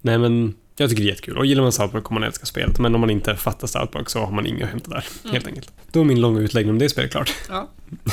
nej 0.00 0.18
men, 0.18 0.54
jag 0.76 0.90
tycker 0.90 1.02
det 1.02 1.08
är 1.08 1.10
jättekul. 1.10 1.38
Och 1.38 1.46
gillar 1.46 1.62
man 1.62 1.72
South 1.72 1.92
Park 1.92 2.04
kommer 2.04 2.20
man 2.20 2.26
älska 2.28 2.46
spelet. 2.46 2.78
Men 2.78 2.94
om 2.94 3.00
man 3.00 3.10
inte 3.10 3.36
fattar 3.36 3.66
South 3.66 3.86
Park 3.92 4.10
så 4.10 4.18
har 4.24 4.32
man 4.32 4.46
inget 4.46 4.62
att 4.64 4.70
hämta 4.70 4.90
där, 4.90 5.04
helt 5.24 5.34
Mm. 5.44 5.46
enkelt. 5.48 5.72
Då 5.92 6.00
är 6.00 6.04
min 6.04 6.20
långa 6.20 6.40
utläggning 6.40 6.70
om 6.72 6.78
det 6.78 6.88
spelet 6.88 7.10
klart. 7.10 7.34
Ja. 7.48 7.68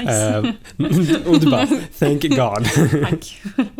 Nice. 0.00 0.28
Ehm, 0.28 0.46
och 1.26 1.40
du 1.40 1.50
bara, 1.50 1.66
thank 1.98 2.22
God. 2.22 2.64
Tack. 3.10 3.42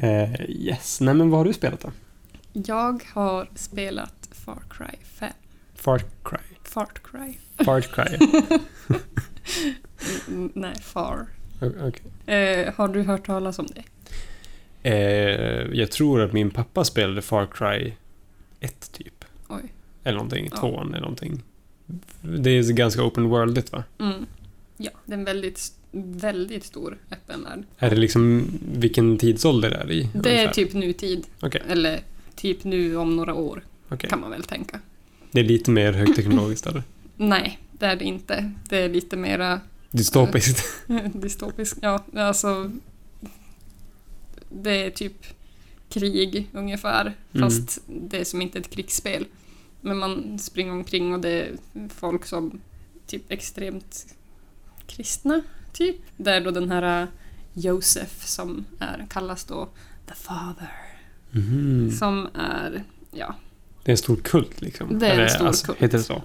Eh, 0.00 0.40
yes, 0.50 1.00
nej 1.00 1.14
men 1.14 1.30
vad 1.30 1.40
har 1.40 1.44
du 1.44 1.52
spelat 1.52 1.80
då? 1.80 1.90
Jag 2.52 3.02
har 3.12 3.48
spelat 3.54 4.28
Far 4.32 4.62
Cry 4.70 4.96
5. 5.18 5.32
Far 5.74 5.98
Cry. 6.24 6.38
Fart 6.64 7.02
Cry. 7.02 7.38
Fart 7.64 7.94
Cry. 7.94 8.18
Mm, 10.28 10.50
Nej, 10.54 10.74
Far. 10.82 11.26
O- 11.60 11.72
okej. 11.88 12.34
Eh, 12.36 12.74
har 12.74 12.88
du 12.88 13.02
hört 13.02 13.26
talas 13.26 13.58
om 13.58 13.66
det? 13.66 13.82
Eh, 14.82 14.92
jag 15.72 15.90
tror 15.90 16.20
att 16.20 16.32
min 16.32 16.50
pappa 16.50 16.84
spelade 16.84 17.22
Far 17.22 17.46
Cry 17.46 17.92
1 18.60 18.92
typ. 18.92 19.24
Oj. 19.48 19.62
Eller 20.04 20.16
någonting, 20.16 20.48
Ja. 20.50 20.56
tvåan 20.60 20.88
eller 20.88 21.00
någonting. 21.00 21.42
Det 22.22 22.50
är 22.50 22.72
ganska 22.72 23.02
open 23.04 23.24
worldigt 23.28 23.72
va? 23.72 23.84
Mm. 24.00 24.26
Ja, 24.76 24.90
det 25.06 25.12
är 25.12 25.18
en 25.18 25.24
väldigt, 25.24 25.72
väldigt 25.92 26.64
stor 26.64 26.98
öppen 27.10 27.44
värld. 27.44 27.62
Är 27.78 27.90
det 27.90 27.96
liksom 27.96 28.46
vilken 28.72 29.18
tidsålder 29.18 29.70
är 29.70 29.86
det 29.86 29.94
i? 29.94 30.08
Det 30.14 30.28
är 30.30 30.32
ungefär? 30.34 30.52
typ 30.54 30.72
nutid. 30.72 31.26
Okej. 31.40 31.62
Eller 31.68 32.00
typ 32.36 32.64
nu 32.64 32.96
om 32.96 33.16
några 33.16 33.34
år, 33.34 33.62
Okej. 33.88 34.10
kan 34.10 34.20
man 34.20 34.30
väl 34.30 34.42
tänka. 34.42 34.80
Det 35.32 35.40
är 35.40 35.44
lite 35.44 35.70
mer 35.70 35.92
högteknologiskt 35.92 36.66
eller? 36.66 36.82
Nej, 37.16 37.58
det 37.72 37.86
är 37.86 37.96
det 37.96 38.04
inte. 38.04 38.52
Det 38.68 38.76
är 38.78 38.88
lite 38.88 39.16
mera 39.16 39.60
Dystopiskt. 39.90 40.64
dystopiskt. 41.12 41.78
Ja, 41.82 42.04
alltså... 42.16 42.70
Det 44.48 44.84
är 44.86 44.90
typ 44.90 45.26
krig 45.88 46.48
ungefär, 46.52 47.14
Mm. 47.34 47.50
fast 47.50 47.78
det 47.86 48.20
är 48.20 48.24
som 48.24 48.42
inte 48.42 48.58
ett 48.58 48.70
krigsspel. 48.70 49.26
Men 49.80 49.98
man 49.98 50.38
springer 50.38 50.72
omkring 50.72 51.14
och 51.14 51.20
det 51.20 51.30
är 51.30 51.56
folk 51.88 52.24
som 52.26 52.60
typ 53.06 53.32
extremt 53.32 54.06
kristna, 54.86 55.42
typ. 55.72 55.96
Där 56.16 56.40
då 56.40 56.50
den 56.50 56.70
här 56.70 57.02
äh, 57.02 57.08
Josef 57.52 58.26
som 58.26 58.64
är, 58.78 59.06
kallas 59.10 59.44
då 59.44 59.68
The 60.08 60.14
Father. 60.14 60.72
Mhm. 61.30 61.90
Som 61.90 62.28
är, 62.34 62.84
ja, 63.10 63.34
Det 63.84 63.90
är 63.90 63.92
en 63.92 63.98
stor 63.98 64.16
kult 64.16 64.60
liksom? 64.60 64.98
Det 64.98 65.06
är 65.06 65.10
en 65.14 65.16
Eller, 65.18 65.52
stor 65.52 65.66
kult. 65.66 65.78
Heter 65.82 65.98
det 65.98 66.04
så? 66.04 66.22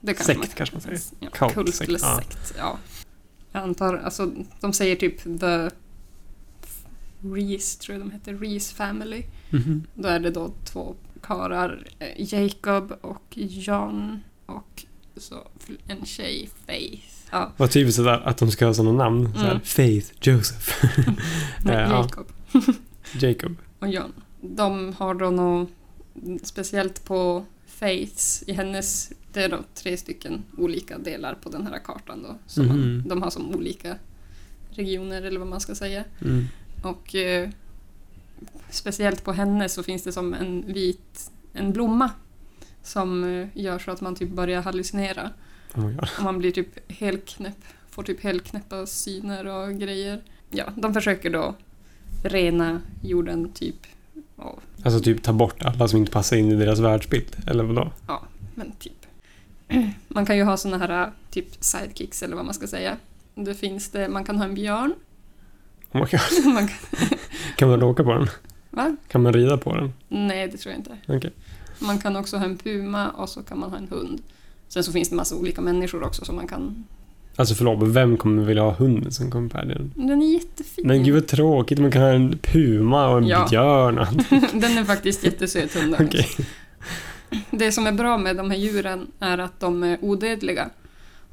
det 0.00 0.14
kan 0.14 0.26
Sekt 0.26 0.38
man 0.38 0.48
kanske 0.54 0.74
man 0.74 0.82
säger. 0.82 1.00
Ja, 1.20 1.28
Kult, 1.30 1.54
kult 1.54 1.74
sekt, 1.74 1.88
eller 1.88 1.98
ja. 2.02 2.16
sekt, 2.16 2.54
ja. 2.58 2.78
Jag 3.52 3.62
antar, 3.62 3.96
alltså 3.96 4.32
de 4.60 4.72
säger 4.72 4.96
typ 4.96 5.40
the 5.40 5.70
Reese, 7.22 7.78
tror 7.78 7.98
jag 7.98 8.06
de 8.06 8.12
heter, 8.12 8.34
Reese 8.34 8.72
Family. 8.72 9.22
Mhm. 9.50 9.86
Då 9.94 10.08
är 10.08 10.20
det 10.20 10.30
då 10.30 10.52
två 10.64 10.94
karlar, 11.22 11.86
eh, 11.98 12.34
Jacob 12.34 12.92
och 13.00 13.24
John 13.36 14.20
och 14.46 14.84
så 15.16 15.48
en 15.86 16.04
tjej, 16.06 16.48
Faith. 16.66 17.06
Ja, 17.30 17.52
Vad 17.56 17.70
typiskt 17.70 17.98
att, 18.00 18.24
att 18.24 18.38
de 18.38 18.50
ska 18.50 18.66
ha 18.66 18.74
sådana 18.74 18.92
namn. 19.04 19.32
Så 19.34 19.40
här, 19.40 19.50
Mm. 19.50 19.60
Faith, 19.64 20.12
Joseph, 20.20 20.84
nej, 21.64 21.74
ja. 21.76 21.96
Jacob 22.02 22.26
Jacob. 23.20 23.56
och 23.78 23.88
John. 23.88 24.12
De 24.40 24.92
har 24.98 25.14
då 25.14 25.30
något 25.30 25.68
speciellt 26.42 27.04
på 27.04 27.44
Faiths, 27.66 28.44
i 28.46 28.52
hennes, 28.52 29.12
det 29.32 29.42
är 29.44 29.48
då 29.48 29.58
tre 29.74 29.96
stycken 29.96 30.42
olika 30.58 30.98
delar 30.98 31.34
på 31.34 31.48
den 31.48 31.66
här 31.66 31.78
kartan 31.84 32.22
då. 32.22 32.38
Som 32.46 32.66
man, 32.66 32.80
Mhm. 32.80 33.08
de 33.08 33.22
har 33.22 33.30
som 33.30 33.54
olika 33.54 33.96
regioner 34.70 35.22
eller 35.22 35.38
vad 35.38 35.48
man 35.48 35.60
ska 35.60 35.74
säga. 35.74 36.04
Mm. 36.24 36.44
Och 36.82 37.14
eh, 37.14 37.48
speciellt 38.70 39.24
på 39.24 39.32
henne 39.32 39.68
så 39.68 39.82
finns 39.82 40.02
det 40.02 40.12
som 40.12 40.34
en 40.34 40.72
vit 40.72 41.30
en 41.52 41.72
blomma 41.72 42.10
som 42.82 43.24
eh, 43.24 43.48
gör 43.54 43.78
så 43.78 43.90
att 43.90 44.00
man 44.00 44.14
typ 44.14 44.30
börjar 44.30 44.62
hallucinera. 44.62 45.30
Oh. 45.74 45.96
Och 45.98 46.22
man 46.22 46.38
blir 46.38 46.50
typ 46.50 46.92
helt 46.92 47.26
knäpp. 47.26 47.58
Får 47.90 48.02
typ 48.02 48.22
helt 48.22 48.44
knäppa 48.44 48.86
syner 48.86 49.46
och 49.46 49.74
grejer. 49.74 50.22
Ja, 50.50 50.64
de 50.76 50.94
försöker 50.94 51.30
då 51.30 51.54
rena 52.22 52.80
jorden 53.02 53.52
typ. 53.52 53.86
Och, 54.36 54.60
Alltså 54.82 55.00
typ 55.00 55.22
ta 55.22 55.32
bort 55.32 55.62
alla 55.62 55.88
som 55.88 55.98
inte 55.98 56.12
passar 56.12 56.36
in 56.36 56.52
i 56.52 56.56
deras 56.56 56.78
världsbild, 56.78 57.36
eller 57.46 57.64
vadå? 57.64 57.92
men 58.54 58.72
typ. 58.72 59.06
Man 60.08 60.26
kan 60.26 60.36
ju 60.36 60.42
ha 60.42 60.56
såna 60.56 60.78
här 60.78 61.10
typ 61.30 61.64
sidekicks 61.64 62.22
eller 62.22 62.36
vad 62.36 62.44
man 62.44 62.54
ska 62.54 62.66
säga. 62.66 62.96
Det 63.34 63.54
finns 63.54 63.90
det, 63.90 64.08
man 64.08 64.24
kan 64.24 64.38
ha 64.38 64.44
en 64.44 64.54
björn. 64.54 64.94
Oh 66.02 66.04
my 66.12 66.18
God. 66.44 66.54
Man 66.54 66.68
kan, 66.68 66.76
Kan 67.56 67.68
man 67.68 67.82
åka 67.82 68.04
på 68.04 68.12
den? 68.12 68.28
va? 68.70 68.96
Kan 69.08 69.22
man 69.22 69.32
rida 69.32 69.56
på 69.56 69.74
den? 69.76 69.92
Nej, 70.08 70.48
det 70.48 70.56
tror 70.56 70.72
jag 70.72 70.80
inte. 70.80 70.96
Okej. 71.08 71.32
Man 71.78 71.98
kan 71.98 72.16
också 72.16 72.36
ha 72.36 72.44
en 72.44 72.56
puma 72.58 73.08
och 73.10 73.28
så 73.28 73.42
kan 73.42 73.58
man 73.58 73.70
ha 73.70 73.78
en 73.78 73.88
hund. 73.88 74.22
Sen 74.68 74.84
så 74.84 74.92
finns 74.92 75.08
det 75.10 75.16
massa 75.16 75.36
olika 75.36 75.60
människor 75.60 76.02
också 76.02 76.24
som 76.24 76.36
man 76.36 76.46
kan... 76.48 76.84
Alltså 77.38 77.54
förlåt, 77.54 77.88
vem 77.88 78.16
kommer 78.16 78.42
vilja 78.44 78.62
ha 78.62 78.72
hunden 78.74 79.12
som 79.12 79.30
kompanjon? 79.30 79.92
Den 79.94 80.22
är 80.22 80.32
jättefin. 80.32 80.86
Men 80.86 81.04
gud 81.04 81.14
vad 81.14 81.26
tråkigt, 81.26 81.78
man 81.78 81.90
kan 81.90 82.02
ha 82.02 82.08
en 82.08 82.38
puma 82.38 83.08
och 83.08 83.18
en 83.18 83.26
Ja. 83.26 83.46
björn. 83.50 83.94
Den 84.60 84.78
är 84.78 84.84
faktiskt 84.84 85.24
jättesöt 85.24 85.74
hunden. 85.74 86.06
Okej. 86.06 86.26
Det 87.50 87.72
som 87.72 87.86
är 87.86 87.92
bra 87.92 88.18
med 88.18 88.36
de 88.36 88.50
här 88.50 88.58
djuren 88.58 89.06
är 89.20 89.38
att 89.38 89.60
de 89.60 89.82
är 89.82 89.98
odödliga. 90.04 90.70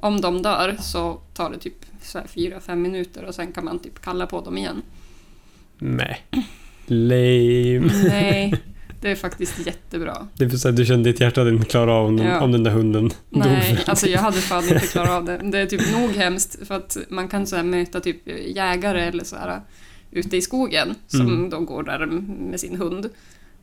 Om 0.03 0.21
de 0.21 0.41
dör 0.41 0.75
så 0.79 1.19
tar 1.33 1.49
det 1.49 1.57
typ 1.57 1.73
så 2.01 2.17
här 2.19 2.27
fyra, 2.27 2.59
fem 2.59 2.81
minuter 2.81 3.23
och 3.25 3.35
sen 3.35 3.51
kan 3.51 3.65
man 3.65 3.79
typ 3.79 4.01
kalla 4.01 4.27
på 4.27 4.41
dem 4.41 4.57
igen. 4.57 4.81
Nej. 5.77 6.17
Lame. 6.85 7.91
Nej, 8.07 8.53
det 9.01 9.11
är 9.11 9.15
faktiskt 9.15 9.65
jättebra. 9.67 10.27
Det 10.33 10.45
är 10.45 10.49
för 10.49 10.69
att 10.69 10.75
du 10.75 10.85
kände 10.85 11.11
ditt 11.11 11.19
hjärta 11.19 11.41
att 11.41 11.47
inte 11.47 11.65
klarar 11.65 11.91
av 11.91 12.05
om, 12.07 12.17
Ja. 12.17 12.41
om 12.41 12.51
den 12.51 12.63
där 12.63 12.71
hunden 12.71 13.09
dog. 13.09 13.15
Nej, 13.29 13.75
för- 13.75 13.89
alltså 13.89 14.07
jag 14.07 14.19
hade 14.19 14.37
fan 14.37 14.63
inte 14.63 14.87
klarat 14.87 15.09
av 15.09 15.25
det. 15.25 15.37
Det 15.43 15.59
är 15.59 15.65
typ 15.65 15.81
nog 15.93 16.09
hemskt 16.15 16.67
för 16.67 16.75
att 16.75 16.97
man 17.09 17.27
kan 17.27 17.47
så 17.47 17.63
möta 17.63 17.99
typ 17.99 18.27
jägare 18.55 19.01
eller 19.01 19.23
så 19.23 19.35
här 19.35 19.61
ute 20.11 20.37
i 20.37 20.41
skogen 20.41 20.95
som 21.07 21.21
Mm. 21.21 21.49
då 21.49 21.59
går 21.59 21.83
där 21.83 22.05
med 22.49 22.59
sin 22.59 22.75
hund. 22.75 23.09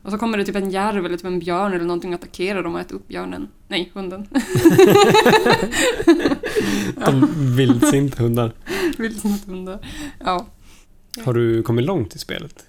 Och 0.03 0.11
så 0.11 0.17
kommer 0.17 0.37
det 0.37 0.45
typ 0.45 0.55
en 0.55 0.71
järv 0.71 1.05
eller 1.05 1.17
typ 1.17 1.25
en 1.25 1.39
björn 1.39 1.73
eller 1.73 1.85
någonting 1.85 2.13
och 2.13 2.19
attackerar 2.19 2.63
dem 2.63 2.75
och 2.75 2.81
äter 2.81 2.95
upp 2.95 3.07
björnen. 3.07 3.47
Nej, 3.67 3.91
hunden. 3.93 4.27
De 7.05 7.27
vildsinta 7.55 8.23
hundar. 8.23 8.51
Vildhundar. 8.97 9.87
Ja. 10.19 10.45
Har 11.25 11.33
du 11.33 11.63
kommit 11.63 11.85
långt 11.85 12.15
i 12.15 12.19
spelet? 12.19 12.65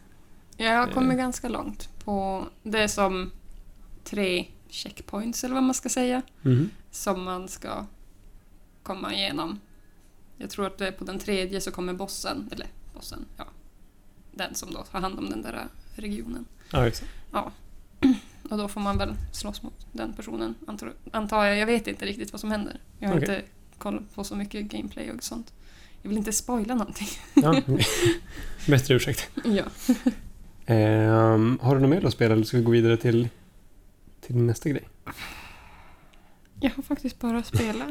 Jag 0.57 0.77
har 0.79 0.87
kommit 0.87 1.13
Eh. 1.13 1.17
ganska 1.19 1.49
långt 1.49 1.89
på 2.05 2.47
det 2.63 2.79
är 2.79 2.89
som 2.89 3.31
tre 4.05 4.47
checkpoints 4.69 5.45
eller 5.45 5.55
vad 5.55 5.63
man 5.65 5.75
ska 5.75 5.89
säga 5.89 6.23
Mhm. 6.43 6.71
som 6.91 7.23
man 7.23 7.49
ska 7.49 7.87
komma 8.83 9.15
igenom. 9.15 9.61
Jag 10.37 10.51
tror 10.51 10.67
att 10.67 10.79
det 10.79 10.87
är 10.89 10.93
på 10.93 11.05
den 11.05 11.19
tredje 11.19 11.61
så 11.61 11.71
kommer 11.71 11.93
bossen, 11.93 12.49
eller 12.53 12.67
bossen, 12.95 13.25
ja. 13.37 13.45
Den 14.35 14.55
som 14.55 14.71
då 14.71 14.83
tar 14.83 15.01
hand 15.01 15.19
om 15.19 15.31
den 15.31 15.43
där 15.43 15.67
regionen. 15.97 16.45
Ja, 16.73 16.85
just 16.85 17.05
det. 17.33 17.51
Och 18.51 18.59
då 18.59 18.69
får 18.69 18.81
man 18.81 18.99
väl 18.99 19.15
slåss 19.33 19.63
mot 19.63 19.87
den 19.93 20.13
personen, 20.13 20.55
antar, 20.67 20.93
antar 21.13 21.45
jag. 21.45 21.59
Jag 21.59 21.67
vet 21.67 21.87
inte 21.87 22.07
riktigt 22.07 22.33
vad 22.33 22.41
som 22.41 22.51
händer. 22.51 22.81
Jag 22.99 23.09
har 23.09 23.17
Okej. 23.17 23.37
inte 23.37 23.49
kollat 23.79 24.15
på 24.15 24.25
så 24.25 24.37
mycket 24.37 24.65
gameplay 24.67 25.11
och 25.11 25.23
sånt. 25.23 25.53
Jag 26.03 26.09
vill 26.09 26.19
inte 26.19 26.33
spoila 26.33 26.75
någonting. 26.75 27.09
Ja. 27.35 27.63
Bättre 28.69 28.95
ursäkt. 28.95 29.31
ja. 29.45 29.65
Ehm, 30.67 31.59
har 31.63 31.75
du 31.75 31.81
något 31.81 31.91
mer 31.91 32.05
att 32.07 32.13
spela 32.13 32.35
eller 32.35 32.45
ska 32.45 32.57
vi 32.57 32.63
gå 32.63 32.71
vidare 32.71 32.97
till, 32.97 33.29
till 34.21 34.37
nästa 34.37 34.69
grej? 34.69 34.89
Jag 36.61 36.71
har 36.71 36.83
faktiskt 36.83 37.19
bara 37.21 37.43
spelat. 37.43 37.89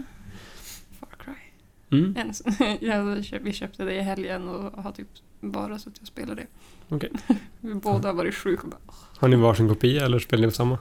Mm. 1.91 2.17
Ens. 2.17 2.41
Jag, 2.81 3.23
köp- 3.25 3.41
vi 3.43 3.53
köpte 3.53 3.85
det 3.85 3.93
i 3.95 4.01
helgen 4.01 4.47
och 4.49 4.83
har 4.83 4.91
typ 4.91 5.07
bara 5.39 5.79
suttit 5.79 6.01
och 6.01 6.07
spelat 6.07 6.37
det. 6.37 6.47
Okej. 6.89 7.11
Vi 7.59 7.73
båda 7.73 8.07
har 8.09 8.13
varit 8.15 8.35
sjuka 8.35 8.67
bara 8.67 8.79
Har 9.17 9.27
ni 9.27 9.35
varsin 9.35 9.69
kopia 9.69 10.05
eller 10.05 10.19
spelar 10.19 10.41
ni 10.41 10.47
på 10.47 10.53
samma? 10.55 10.77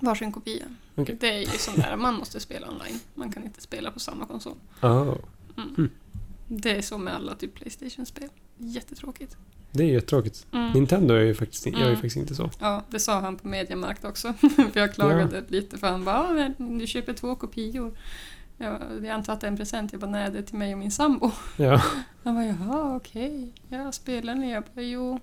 varsin 0.00 0.32
kopia. 0.32 0.64
Okej. 0.94 1.16
Det 1.20 1.28
är 1.28 1.38
ju 1.38 1.46
sån 1.46 1.74
där, 1.74 1.96
man 1.96 2.14
måste 2.14 2.40
spela 2.40 2.68
online. 2.68 3.00
Man 3.14 3.32
kan 3.32 3.44
inte 3.44 3.60
spela 3.60 3.90
på 3.90 4.00
samma 4.00 4.26
konsol. 4.26 4.54
Oh. 4.82 5.14
Mm. 5.56 5.90
Det 6.48 6.70
är 6.76 6.82
så 6.82 6.98
med 6.98 7.14
alla 7.14 7.34
typ 7.34 7.54
Playstation-spel. 7.54 8.28
Jättetråkigt. 8.58 9.36
Det 9.72 9.82
är 9.84 9.88
jättetråkigt. 9.88 10.46
Mm. 10.52 10.72
Nintendo 10.72 11.14
är 11.14 11.20
ju 11.24 11.34
faktiskt, 11.34 11.66
jag 11.66 11.74
är 11.74 11.78
ju 11.78 11.84
Mm. 11.84 11.96
faktiskt 11.96 12.16
inte 12.16 12.34
så. 12.34 12.50
Ja, 12.60 12.84
det 12.90 13.00
sa 13.00 13.20
han 13.20 13.36
på 13.36 13.48
Mediamarkt 13.48 14.04
också. 14.04 14.32
för 14.72 14.80
jag 14.80 14.94
klagade 14.94 15.44
lite 15.48 15.78
för 15.78 15.86
han 15.86 16.04
bara, 16.04 16.40
"Ja, 16.40 16.50
men 16.58 16.78
du 16.78 16.86
köper 16.86 17.12
två 17.12 17.34
kopior. 17.36 17.92
Jag, 18.58 18.80
jag 19.02 19.08
antar 19.08 19.32
att 19.32 19.40
det 19.40 19.46
är 19.46 19.50
en 19.50 19.56
present. 19.56 19.92
Jag 19.92 20.00
bara, 20.00 20.10
nej 20.10 20.30
det 20.30 20.38
är 20.38 20.42
till 20.42 20.58
mig 20.58 20.72
och 20.72 20.78
min 20.78 20.90
sambo. 20.90 21.30
Ja. 21.56 21.82
Han 22.24 22.34
bara, 22.34 22.44
jaha 22.44 22.96
okej. 22.96 23.52
Ja, 23.68 23.92
spelar 23.92 24.34
ni? 24.34 24.52
Jag 24.52 24.64
bara, 24.74 24.82
jo. 24.82 25.20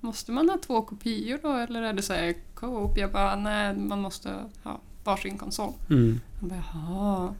Måste 0.00 0.32
man 0.32 0.48
ha 0.48 0.58
två 0.66 0.82
kopior 0.82 1.38
då 1.42 1.52
eller 1.52 1.82
är 1.82 1.92
det 1.92 2.02
så 2.02 2.12
här 2.12 2.34
co-op? 2.54 2.98
Jag 2.98 3.12
bara, 3.12 3.36
nej 3.36 3.76
man 3.76 4.00
måste 4.00 4.34
ha 4.62 4.80
varsin 5.04 5.38
konsol. 5.38 5.72
Mm. 5.90 6.20
Han 6.40 6.48
bara, 6.48 6.62
jaha. 6.72 7.34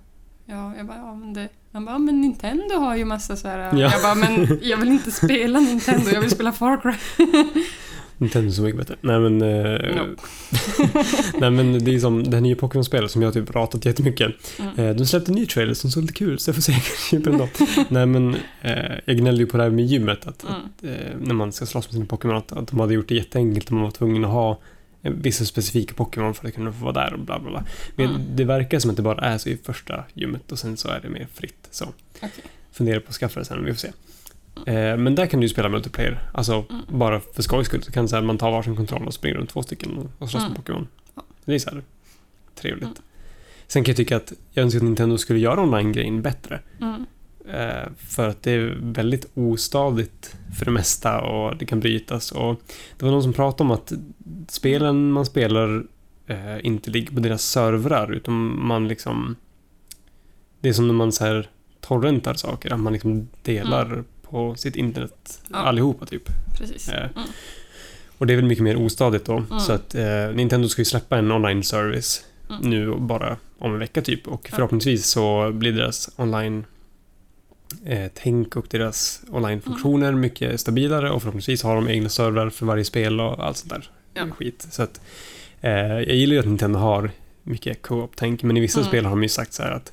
Ja, 0.45 0.77
jag 0.77 0.87
bara, 0.87 0.97
ja 0.97 1.15
men 1.15 1.35
det... 1.35 1.49
Han 1.73 1.85
bara, 1.85 1.99
men 1.99 2.21
Nintendo 2.21 2.75
har 2.75 2.97
ju 2.97 3.05
massa 3.05 3.37
så 3.37 3.49
här... 3.49 3.59
Ja. 3.59 3.91
Jag 3.93 4.03
bara, 4.03 4.15
men 4.15 4.59
jag 4.63 4.77
vill 4.77 4.89
inte 4.89 5.11
spela 5.11 5.61
Nintendo, 5.61 6.11
jag 6.11 6.21
vill 6.21 6.31
spela 6.31 6.53
Far 6.53 6.81
Cry. 6.81 6.95
Nintendo 8.19 8.63
mycket 8.63 8.79
bättre. 8.79 8.97
Nej 9.01 9.21
men... 9.21 9.43
eh, 9.43 9.97
No. 9.97 10.17
nej 11.41 11.51
men 11.51 11.85
det 11.85 11.95
är 11.95 11.99
som 11.99 12.25
det 12.31 12.37
här 12.37 12.41
nya 12.41 12.57
Pokémon-spelet 12.57 13.11
som 13.11 13.23
jag 13.23 13.29
har 13.29 13.33
typ 13.35 13.55
ratat 13.55 13.85
jättemycket. 13.85 14.33
Mm. 14.59 14.79
Eh, 14.79 14.97
de 14.97 15.07
släppte 15.07 15.31
en 15.31 15.35
ny 15.35 15.47
trailer 15.47 15.75
som 15.75 15.91
såg 15.91 16.03
lite 16.03 16.15
kul 16.15 16.39
så 16.39 16.49
jag 16.49 16.55
får 16.55 16.63
se 16.63 16.73
jag 16.73 16.83
köper 17.11 17.31
den 17.31 17.39
då. 17.39 17.49
Nej 17.89 18.07
men 18.07 18.35
eh, 18.63 18.93
jag 19.05 19.17
gnällde 19.17 19.43
ju 19.43 19.47
på 19.47 19.57
det 19.57 19.63
här 19.63 19.71
med 19.71 19.85
gymmet 19.87 20.27
att, 20.27 20.43
Mm. 20.45 20.55
att 20.57 20.85
eh, 20.85 21.17
när 21.21 21.35
man 21.35 21.53
ska 21.53 21.67
slåss 21.67 21.87
med 21.89 21.93
sina 21.93 22.07
Pokémon 22.07 22.37
att, 22.37 22.53
att 22.53 22.69
de 22.69 22.81
hade 22.81 22.95
gjort 22.95 23.09
det 23.09 23.15
jätteenkelt 23.15 23.67
och 23.67 23.73
man 23.73 23.83
var 23.83 23.91
tvungen 23.91 24.25
att 24.25 24.31
ha 24.31 24.59
eh, 25.03 25.13
vissa 25.13 25.45
specifika 25.45 25.95
Pokémon 25.95 26.35
för 26.35 26.49
att 26.49 26.55
kunna 26.55 26.73
få 26.73 26.85
vara 26.85 26.93
där 26.95 27.13
och 27.13 27.19
bla 27.21 27.39
bla 27.39 27.51
bla. 27.51 27.65
Men 27.97 28.07
Mm. 28.11 28.23
det 28.35 28.45
verkar 28.45 28.79
som 28.79 28.91
att 28.91 28.97
det 28.97 29.03
bara 29.03 29.21
är 29.27 29.39
så 29.39 29.49
i 29.49 29.59
första 29.65 30.05
gymmet 30.15 30.53
och 30.53 30.59
sen 30.59 30.77
så 30.77 30.89
är 30.89 31.01
det 31.01 31.09
mer 31.09 31.27
fritt. 31.35 31.69
Så 31.71 31.85
Okej. 32.17 32.31
funderar 32.73 33.01
på 33.01 33.09
att 33.09 33.15
skaffa 33.15 33.41
det 33.41 33.47
sen, 33.47 33.65
vi 33.65 33.73
får 33.73 33.79
se. 33.79 33.91
Eh, 34.69 34.97
men 34.97 35.15
där 35.15 35.27
kan 35.27 35.41
du 35.41 35.45
ju 35.47 35.49
spela 35.49 35.69
multiplayer. 35.69 36.21
Alltså 36.35 36.65
Mm. 36.71 36.83
bara 36.99 37.21
för 37.21 37.43
skojs 37.43 37.67
skull 37.67 37.83
så 37.83 37.93
kan 37.93 38.09
så 38.09 38.17
här, 38.17 38.23
man 38.23 38.39
ta 38.39 38.51
varsin 38.51 38.77
kontroll 38.77 39.07
och 39.07 39.15
springa 39.15 39.37
runt 39.37 39.51
två 39.51 39.63
stycken 39.63 40.09
och, 40.19 40.31
slåss 40.31 40.43
Mm. 40.43 40.49
med 40.53 40.57
Pokémon. 40.57 40.89
Det 41.45 41.55
är 41.55 41.59
så 41.59 41.71
här 41.71 41.83
trevligt. 42.55 42.85
Mm. 42.85 42.97
Sen 43.67 43.85
kan 43.85 43.91
jag 43.93 43.97
tycka 43.97 44.17
att 44.17 44.33
jag 44.53 44.63
önskar 44.63 44.79
att 44.79 44.85
Nintendo 44.85 45.19
skulle 45.19 45.39
göra 45.39 45.63
online-grejen 45.63 46.23
bättre. 46.23 46.61
Mm. 46.81 47.07
Eh, 47.53 47.89
för 47.99 48.29
att 48.29 48.43
det 48.43 48.53
är 48.53 48.79
väldigt 48.81 49.27
ostadigt 49.35 50.37
för 50.59 50.65
det 50.65 50.71
mesta 50.71 51.21
och 51.21 51.57
det 51.57 51.67
kan 51.67 51.81
brytas. 51.81 52.33
Och 52.33 52.61
det 52.97 53.05
var 53.05 53.13
någon 53.13 53.23
som 53.23 53.33
pratade 53.33 53.63
om 53.65 53.71
att 53.71 53.93
spelen 54.49 55.11
man 55.13 55.27
spelar 55.27 55.85
eh, 56.27 56.67
inte 56.67 56.91
ligger 56.91 57.15
på 57.15 57.21
deras 57.21 57.43
servrar 57.43 58.13
utan 58.13 58.67
man 58.67 58.89
liksom... 58.89 59.37
Det 60.61 60.69
är 60.69 60.73
som 60.73 60.87
när 60.87 60.95
man 60.95 61.13
så 61.13 61.25
här 61.25 61.51
torrentar 61.81 62.35
saker, 62.35 62.73
att 62.73 62.81
man 62.81 62.93
liksom 62.93 63.29
delar 63.43 64.05
på 64.31 64.55
sitt 64.55 64.77
internet 64.77 65.41
Ja. 65.51 65.57
allihopa 65.57 66.07
typ. 66.07 66.23
Precis. 66.59 66.89
Eh, 66.89 67.09
Mm. 67.17 67.29
Och 68.19 68.27
det 68.27 68.33
är 68.33 68.37
väl 68.37 68.45
mycket 68.45 68.65
mer 68.65 68.77
ostadigt 68.77 69.25
då. 69.25 69.37
Mm. 69.37 69.61
Så 69.61 69.73
att 69.73 69.95
eh, 69.95 70.29
Nintendo 70.35 70.69
ska 70.69 70.81
ju 70.81 70.85
släppa 70.85 71.19
en 71.19 71.33
online-service 71.33 72.25
Mm. 72.51 72.71
nu 72.71 72.95
bara 72.99 73.37
om 73.59 73.73
en 73.73 73.79
vecka 73.79 74.03
typ. 74.03 74.29
Och 74.29 74.49
förhoppningsvis 74.53 75.07
så 75.07 75.51
blir 75.53 75.73
deras 75.73 76.11
online 76.17 76.65
eh, 77.87 78.07
tänk 78.15 78.57
och 78.57 78.67
deras 78.71 79.21
online-funktioner 79.31 80.09
Mm. 80.09 80.21
mycket 80.21 80.61
stabilare 80.61 81.11
och 81.11 81.23
förhoppningsvis 81.23 81.63
har 81.63 81.75
de 81.75 81.89
egna 81.89 82.09
servrar 82.09 82.51
för 82.51 82.67
varje 82.67 82.85
spel 82.85 83.21
och 83.21 83.47
allt 83.47 83.57
sånt 83.57 83.71
där 83.71 83.91
Ja. 84.15 84.27
skit. 84.31 84.67
Så 84.71 84.83
att 84.83 85.01
eh, 85.61 85.71
jag 85.73 86.15
gillar 86.15 86.35
ju 86.35 86.41
att 86.41 86.47
Nintendo 86.47 86.79
har 86.79 87.11
mycket 87.43 87.83
co-op-tänk 87.83 88.43
men 88.43 88.57
i 88.57 88.61
vissa 88.61 88.79
Mm. 88.81 88.89
spel 88.89 89.05
har 89.05 89.11
de 89.11 89.23
ju 89.23 89.29
sagt 89.29 89.53
så 89.53 89.63
här 89.63 89.71
att 89.71 89.93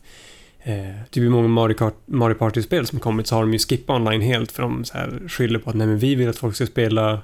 Eh, 0.68 0.96
typ 1.10 1.24
i 1.24 1.30
många 1.30 1.48
Mario, 1.48 1.74
Kart, 1.76 1.96
Mario 2.06 2.36
Party-spel 2.36 2.88
som 2.88 3.00
kommit 3.00 3.28
så 3.28 3.36
har 3.36 3.42
de 3.42 3.54
ju 3.54 3.60
skippat 3.60 3.96
online 3.96 4.22
helt 4.22 4.52
för 4.52 4.64
de 4.64 4.86
så 4.86 4.94
här 4.98 5.22
skyller 5.28 5.60
på 5.60 5.70
att 5.70 5.76
nej 5.76 5.88
men 5.88 5.98
vi 6.00 6.16
vill 6.16 6.30
att 6.30 6.38
folk 6.38 6.56
ska 6.56 6.66
spela 6.66 7.22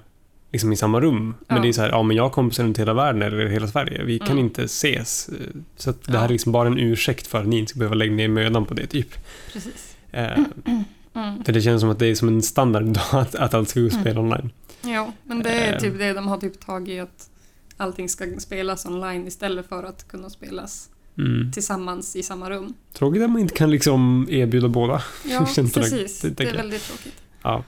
liksom 0.52 0.74
i 0.74 0.76
samma 0.76 1.00
rum. 1.02 1.36
Men 1.48 1.58
Ja. 1.58 1.64
det 1.64 1.70
är 1.70 1.74
så 1.74 1.82
här, 1.82 1.90
ja 1.90 2.04
men 2.04 2.18
jag 2.18 2.24
har 2.24 2.30
kompisar 2.30 2.64
runt 2.64 2.80
hela 2.80 2.94
världen 2.94 3.22
eller 3.22 3.48
hela 3.48 3.68
Sverige. 3.68 4.04
Vi 4.04 4.20
kan 4.20 4.28
Mm. 4.32 4.40
inte 4.46 4.64
ses. 4.64 5.30
Eh, 5.30 5.36
Så 5.78 5.90
att 5.90 6.04
det 6.04 6.14
Ja. 6.14 6.20
här 6.20 6.26
är 6.26 6.30
liksom 6.32 6.52
bara 6.52 6.68
en 6.68 6.78
ursäkt 6.78 7.28
för 7.28 7.40
att 7.42 7.48
ni 7.48 7.58
inte 7.60 7.70
ska 7.70 7.80
behöva 7.80 7.96
lägga 7.96 8.12
ner 8.14 8.28
mödan 8.28 8.66
på 8.66 8.74
det 8.74 8.88
typ. 8.88 9.08
Precis. 9.54 9.96
Eh, 10.12 10.40
Mm. 11.14 11.44
för 11.44 11.54
det 11.54 11.62
känns 11.62 11.82
som 11.82 11.90
att 11.90 12.00
det 12.00 12.08
är 12.08 12.16
som 12.16 12.28
en 12.28 12.42
standard 12.42 12.84
idag 12.84 13.04
att, 13.12 13.36
att 13.36 13.54
allt 13.54 13.70
ska 13.70 13.80
gå 13.80 13.88
Mm. 13.88 14.02
spela 14.02 14.20
online. 14.20 14.50
Ja, 14.82 15.12
men 15.24 15.44
det 15.44 15.50
är 15.50 15.74
Eh. 15.74 15.80
typ 15.80 15.98
det 15.98 16.14
de 16.14 16.28
har 16.28 16.38
typ 16.38 16.60
tagit 16.66 17.02
att 17.04 17.30
allting 17.78 18.10
ska 18.10 18.26
spelas 18.40 18.86
online 18.86 19.28
istället 19.28 19.70
för 19.70 19.84
att 19.84 20.08
kunna 20.08 20.30
spelas 20.30 20.90
Mm. 21.18 21.52
tillsammans 21.52 22.16
i 22.16 22.24
samma 22.24 22.50
rum. 22.50 22.74
Tråkigt 22.94 23.24
att 23.24 23.30
man 23.30 23.42
inte 23.42 23.54
kan 23.56 23.72
liksom 23.72 24.28
erbjuda 24.30 24.68
båda. 24.68 25.04
Ja, 25.26 25.40
precis. 25.56 26.22
det 26.22 26.30
Det, 26.30 26.44
är 26.44 26.54
väldigt 26.54 26.84
tråkigt. 26.84 27.22
Ja. 27.44 27.64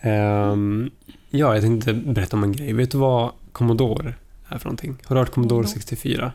Ehm, 0.00 0.90
ja, 1.30 1.54
jag 1.54 1.62
tänkte 1.62 1.94
berätta 1.94 2.36
om 2.36 2.44
en 2.44 2.52
grej. 2.52 2.72
Vet 2.72 2.90
du 2.90 2.98
vad 2.98 3.30
Commodore 3.52 4.14
är 4.48 4.58
för 4.58 4.64
någonting? 4.64 4.98
Har 5.04 5.16
du 5.16 5.20
hört 5.20 5.30
Commodore 5.30 5.62
Commodore. 5.62 5.74
64? 5.74 6.32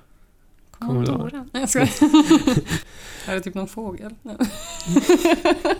Commodore. 0.80 1.46
Nej, 1.52 1.62
jag 1.62 1.70
skojar. 1.70 1.90
är 3.28 3.36
det 3.36 3.42
typ 3.42 3.56
någon 3.56 3.68
fågel? 3.68 4.13
Nej. 4.22 4.36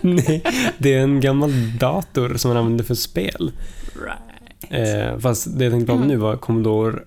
Nej, 0.00 0.44
det 0.78 0.94
är 0.94 1.02
en 1.02 1.20
gammal 1.20 1.78
dator 1.78 2.36
som 2.36 2.48
man 2.48 2.58
använder 2.58 2.84
för 2.84 2.94
spel. 2.94 3.52
Right. 3.94 4.24
Eh, 4.70 5.18
fast 5.18 5.58
det 5.58 5.64
jag 5.64 5.72
tänkte 5.72 5.86
prata 5.86 6.02
om 6.02 6.08
nu 6.08 6.16
var 6.16 6.36
Commodore 6.36 7.02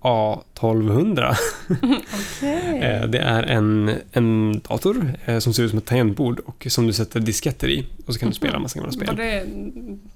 A1200. 0.00 1.34
Okej. 1.68 2.78
Eh, 2.82 3.06
det 3.08 3.18
är 3.18 3.42
en, 3.42 3.90
en 4.12 4.60
dator 4.68 5.14
eh, 5.24 5.38
som 5.38 5.52
ser 5.52 5.62
ut 5.62 5.70
som 5.70 5.78
ett 5.78 5.86
tangentbord 5.86 6.40
och 6.46 6.66
som 6.70 6.86
du 6.86 6.92
sätter 6.92 7.20
disketter 7.20 7.68
i 7.68 7.86
och 8.06 8.14
så 8.14 8.20
kan 8.20 8.28
du 8.28 8.34
spela 8.34 8.56
en 8.56 8.62
massa 8.62 8.78
gamla 8.78 8.92
Var 8.98 9.04
spel. 9.06 9.16
det 9.16 9.44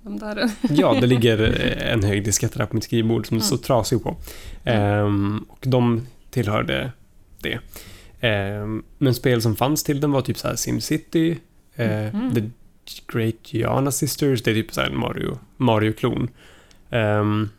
de 0.02 0.18
där? 0.18 0.50
Ja, 0.70 0.96
det 1.00 1.06
ligger 1.06 1.42
eh, 1.42 1.92
en 1.92 2.04
hög 2.04 2.24
diskett 2.24 2.52
där 2.52 2.66
på 2.66 2.74
mitt 2.76 2.84
skrivbord 2.84 3.26
som 3.26 3.38
det 3.38 3.44
står 3.44 3.56
Mm. 3.56 3.62
trasig 3.64 4.02
på. 4.02 4.16
Ehm, 4.64 5.44
och 5.48 5.58
de 5.60 6.06
tillhörde 6.30 6.92
det. 7.40 7.58
Ehm, 8.20 8.82
men 8.98 9.14
spel 9.14 9.42
som 9.42 9.56
fanns 9.56 9.84
till 9.84 10.00
den 10.00 10.10
var 10.12 10.20
typ 10.22 10.38
så 10.38 10.48
här 10.48 10.56
SimCity, 10.56 11.36
eh, 11.76 12.14
Mhm. 12.14 12.34
The 12.34 12.50
Great 13.12 13.34
Giana 13.54 13.90
Sisters, 13.90 14.42
det 14.42 14.50
är 14.50 14.54
typ 14.54 14.74
så 14.74 14.80
här 14.80 14.90
Mario, 14.90 15.38
Mario-klon. 15.56 16.28
Um, 16.90 17.50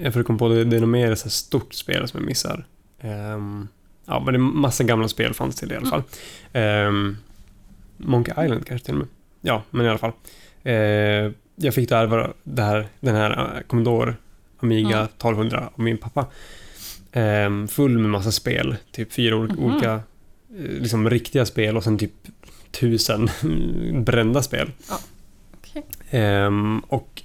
jag 0.00 0.12
får 0.14 0.22
komma 0.22 0.38
på 0.38 0.48
det, 0.48 0.64
det 0.64 0.76
är 0.76 0.80
nog 0.80 0.88
mer 0.88 1.14
så 1.14 1.24
här 1.24 1.30
stort 1.30 1.74
spel 1.74 2.08
som 2.08 2.20
jag 2.20 2.26
missar. 2.26 2.64
Ehm, 3.00 3.68
ja, 4.06 4.22
men 4.24 4.34
det 4.34 4.38
är 4.38 4.38
massa 4.38 4.84
gamla 4.84 5.08
spel 5.08 5.34
fanns 5.34 5.56
till 5.56 5.68
det 5.68 5.74
i 5.74 5.78
alla 5.78 5.86
fall. 5.90 6.02
Ehm, 6.52 7.16
Monkey 7.96 8.44
Island 8.44 8.66
kanske 8.66 8.84
till 8.84 8.94
och 8.94 8.98
med. 8.98 9.08
Ja, 9.40 9.62
men 9.70 9.86
i 9.86 9.88
alla 9.88 9.98
fall. 9.98 10.12
Eh, 10.62 10.74
jag 11.56 11.74
fick 11.74 11.88
då 11.88 11.94
ärva 11.96 12.32
det 12.42 12.62
här, 12.62 12.86
den 13.00 13.14
här 13.14 13.30
eh, 13.56 13.60
Commodore 13.66 14.14
Amiga 14.60 14.96
Mm. 14.96 15.04
1200 15.04 15.70
av 15.74 15.80
min 15.84 15.98
pappa. 15.98 16.26
Ehm, 17.12 17.68
full 17.68 17.98
med 17.98 18.10
massa 18.10 18.32
spel. 18.32 18.76
Typ 18.92 19.12
fyra 19.12 19.36
Mhm. 19.36 19.58
olika 19.58 19.92
eh, 19.94 20.00
liksom 20.80 21.10
riktiga 21.10 21.46
spel 21.46 21.76
och 21.76 21.84
sen 21.84 21.98
typ 21.98 22.12
tusen 22.70 23.28
brända 24.04 24.42
spel. 24.42 24.70
Okej. 25.60 25.82
Ehm, 26.10 26.78
och 26.88 27.22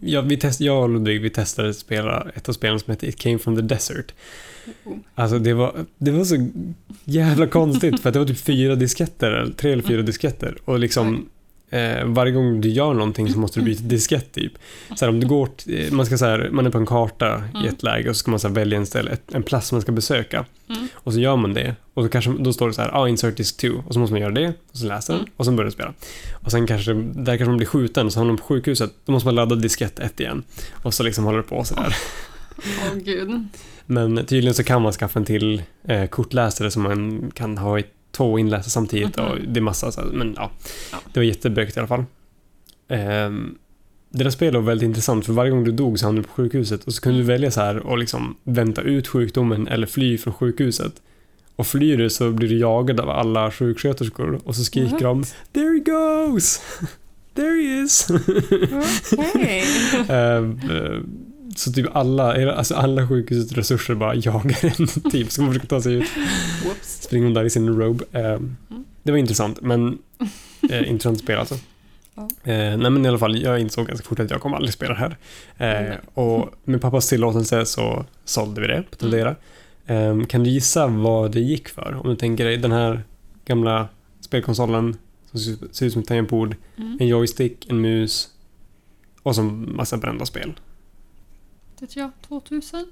ja, 0.00 0.20
vi 0.20 0.36
test, 0.36 0.60
jag 0.60 0.82
och 0.82 0.88
Ludvig 0.88 1.20
vi 1.20 1.30
testade 1.30 1.68
att 1.68 1.76
spela 1.76 2.26
ett 2.34 2.48
av 2.48 2.52
spelen 2.52 2.80
som 2.80 2.90
heter 2.90 3.06
It 3.06 3.16
came 3.16 3.38
from 3.38 3.56
the 3.56 3.62
desert. 3.62 4.14
Alltså 5.14 5.38
det 5.38 5.54
var, 5.54 5.74
det 5.98 6.10
var 6.10 6.24
så 6.24 6.48
jävla 7.04 7.46
konstigt 7.46 8.00
för 8.00 8.08
att 8.08 8.12
det 8.12 8.18
var 8.18 8.26
typ 8.26 8.38
fyra 8.38 8.74
disketter, 8.74 9.30
eller 9.30 9.52
tre 9.52 9.72
eller 9.72 9.82
fyra 9.82 10.02
disketter. 10.02 10.58
Och 10.64 10.78
liksom 10.78 11.28
eh, 11.70 12.04
varje 12.04 12.32
gång 12.32 12.60
du 12.60 12.68
gör 12.68 12.94
någonting 12.94 13.32
så 13.32 13.38
måste 13.38 13.60
du 13.60 13.64
byta 13.64 13.82
diskett 13.82 14.32
typ. 14.32 14.52
Så 14.96 15.08
om 15.08 15.20
du 15.20 15.26
går, 15.26 15.46
t- 15.46 15.88
man, 15.92 16.06
ska, 16.06 16.18
så 16.18 16.24
här, 16.26 16.48
man 16.52 16.66
är 16.66 16.70
på 16.70 16.78
en 16.78 16.86
karta 16.86 17.42
i 17.54 17.56
Mm. 17.56 17.68
ett 17.68 17.82
läge 17.82 18.10
och 18.10 18.16
så 18.16 18.20
ska 18.20 18.30
man 18.30 18.40
så 18.40 18.48
här, 18.48 18.54
välja 18.54 18.78
en, 18.78 18.86
ställe, 18.86 19.10
ett, 19.10 19.34
en 19.34 19.42
plats 19.42 19.72
man 19.72 19.80
ska 19.80 19.92
besöka. 19.92 20.44
Mm. 20.68 20.88
Och 20.94 21.12
så 21.12 21.20
gör 21.20 21.36
man 21.36 21.54
det. 21.54 21.76
Och 21.94 22.02
så 22.04 22.08
kanske, 22.08 22.30
då 22.38 22.52
står 22.52 22.68
det 22.68 22.74
så 22.74 22.82
här, 22.82 22.90
ah, 23.02 23.08
insert 23.08 23.40
is 23.40 23.56
to. 23.56 23.68
Och 23.86 23.92
så 23.94 23.98
måste 24.00 24.12
man 24.12 24.20
göra 24.22 24.32
det. 24.32 24.48
Och 24.70 24.76
så 24.78 24.86
läser 24.86 25.12
den. 25.12 25.20
Mm. 25.20 25.32
Och 25.36 25.44
så 25.44 25.50
börjar 25.50 25.64
den 25.64 25.72
spela. 25.72 25.92
Och 26.32 26.50
sen 26.50 26.66
kanske, 26.66 26.92
där 26.94 27.36
kanske 27.36 27.44
man 27.46 27.56
blir 27.56 27.66
skjuten. 27.66 28.10
Så 28.10 28.20
hamnar 28.20 28.32
man 28.32 28.38
på 28.38 28.44
sjukhuset. 28.44 28.92
Då 29.04 29.12
måste 29.12 29.26
man 29.26 29.34
ladda 29.34 29.54
diskett 29.56 29.98
1 29.98 30.20
igen. 30.20 30.42
Och 30.72 30.94
så 30.94 31.02
liksom 31.02 31.24
håller 31.24 31.38
det 31.38 31.44
på 31.48 31.64
sådär. 31.64 31.96
Åh 32.58 32.98
gud. 33.04 33.48
Men 33.86 34.16
tydligen 34.26 34.54
så 34.54 34.64
kan 34.64 34.82
man 34.82 34.92
skaffa 34.92 35.18
en 35.18 35.24
till 35.24 35.62
eh, 35.88 36.06
kortläsare 36.06 36.70
som 36.70 36.82
man 36.82 37.30
kan 37.34 37.58
ha 37.58 37.78
i 37.78 37.84
två 38.16 38.38
inläsare 38.38 38.70
samtidigt. 38.70 39.16
Mhm. 39.16 39.26
Och 39.26 39.38
det 39.48 39.60
är 39.60 39.62
massa 39.62 39.92
så 39.92 40.00
här, 40.00 40.08
men 40.08 40.34
ja. 40.36 40.50
Ja. 40.92 40.98
Det 41.12 41.20
var 41.20 41.24
jättebökigt 41.24 41.76
i 41.76 41.80
alla 41.80 41.86
fall. 41.88 42.04
Ehm, 42.88 43.54
det 44.10 44.24
där 44.24 44.30
spelet 44.30 44.54
var 44.54 44.60
väldigt 44.62 44.86
intressant 44.86 45.26
för 45.26 45.32
varje 45.32 45.50
gång 45.50 45.64
du 45.64 45.72
dog 45.72 45.98
så 45.98 46.06
hamnade 46.06 46.22
du 46.22 46.28
på 46.28 46.34
sjukhuset 46.34 46.84
och 46.84 46.92
så 46.94 47.00
kunde 47.00 47.18
du 47.18 47.22
Mm. 47.24 47.34
välja 47.34 47.50
så 47.50 47.60
här 47.60 47.78
och 47.86 47.98
liksom 47.98 48.36
vänta 48.44 48.82
ut 48.82 49.08
sjukdomen 49.08 49.68
eller 49.68 49.86
fly 49.86 50.18
från 50.18 50.34
sjukhuset. 50.34 50.92
Och 51.56 51.66
flyr 51.66 51.96
du 51.98 52.10
så 52.10 52.30
blir 52.30 52.48
du 52.48 52.58
jagad 52.58 53.00
av 53.00 53.10
alla 53.10 53.50
sjuksköterskor 53.50 54.40
och 54.44 54.56
så 54.56 54.64
skriker 54.64 54.90
What? 54.92 55.00
de 55.00 55.24
“There 55.52 55.72
he 55.72 55.78
goes! 55.78 56.60
There 57.34 57.62
he 57.62 57.82
is!” 57.82 58.08
Okej. 59.18 59.64
Ehm, 60.08 60.60
eh, 60.70 61.00
Så 61.56 61.72
typ 61.72 61.86
alla, 61.96 62.52
alltså 62.54 62.74
alla 62.74 63.08
sjukhusets 63.08 63.52
resurser 63.52 63.94
bara 63.94 64.14
jagar 64.14 64.64
en 64.80 64.86
typ 65.10 65.32
som 65.32 65.46
försöker 65.48 65.68
ta 65.68 65.82
sig 65.82 65.94
ut. 65.94 66.08
Whoops. 66.64 67.02
Springer 67.02 67.24
hon 67.26 67.34
där 67.34 67.44
i 67.44 67.50
sin 67.50 67.68
robe. 67.78 68.04
Ehm, 68.12 68.56
Mm. 68.70 68.84
Det 69.02 69.10
var 69.12 69.18
intressant, 69.18 69.60
men 69.62 69.98
eh, 70.70 70.88
intressant 70.90 71.18
spel 71.20 71.38
alltså. 71.38 71.54
Eh, 72.44 72.76
nej 72.76 72.90
men 72.90 73.04
i 73.04 73.08
alla 73.08 73.18
fall, 73.18 73.42
jag 73.42 73.60
insåg 73.60 73.86
ganska 73.86 74.06
fort 74.08 74.20
att 74.20 74.30
jag 74.30 74.40
kommer 74.40 74.56
aldrig 74.56 74.74
spela 74.74 74.94
det 74.94 75.00
här. 75.00 75.16
Eh, 75.56 75.88
Nej. 75.88 75.98
och 76.14 76.54
med 76.64 76.80
pappas 76.80 77.08
tillåtelse 77.08 77.66
så 77.66 78.04
sålde 78.24 78.60
vi 78.60 78.66
det 78.66 78.82
på 78.90 78.96
Tradera. 78.96 79.36
Ehm, 79.86 80.26
kan 80.26 80.42
du 80.44 80.50
gissa 80.50 80.86
vad 80.86 81.32
det 81.32 81.40
gick 81.40 81.68
för? 81.68 82.00
Om 82.04 82.10
du 82.10 82.16
tänker 82.16 82.44
dig 82.44 82.56
den 82.56 82.72
här 82.72 83.02
gamla 83.44 83.88
spelkonsolen 84.20 84.96
som 85.30 85.40
ser 85.72 85.86
ut 85.86 85.92
som 85.92 86.02
ett 86.02 86.08
tangentbord, 86.08 86.56
Mm. 86.78 86.96
en 87.00 87.06
joystick, 87.08 87.66
en 87.70 87.80
mus 87.80 88.28
och 89.22 89.34
så 89.34 89.42
massa 89.42 89.96
brända 89.96 90.26
spel. 90.26 90.52
Vet 91.80 91.96
jag, 91.96 92.10
2000? 92.28 92.86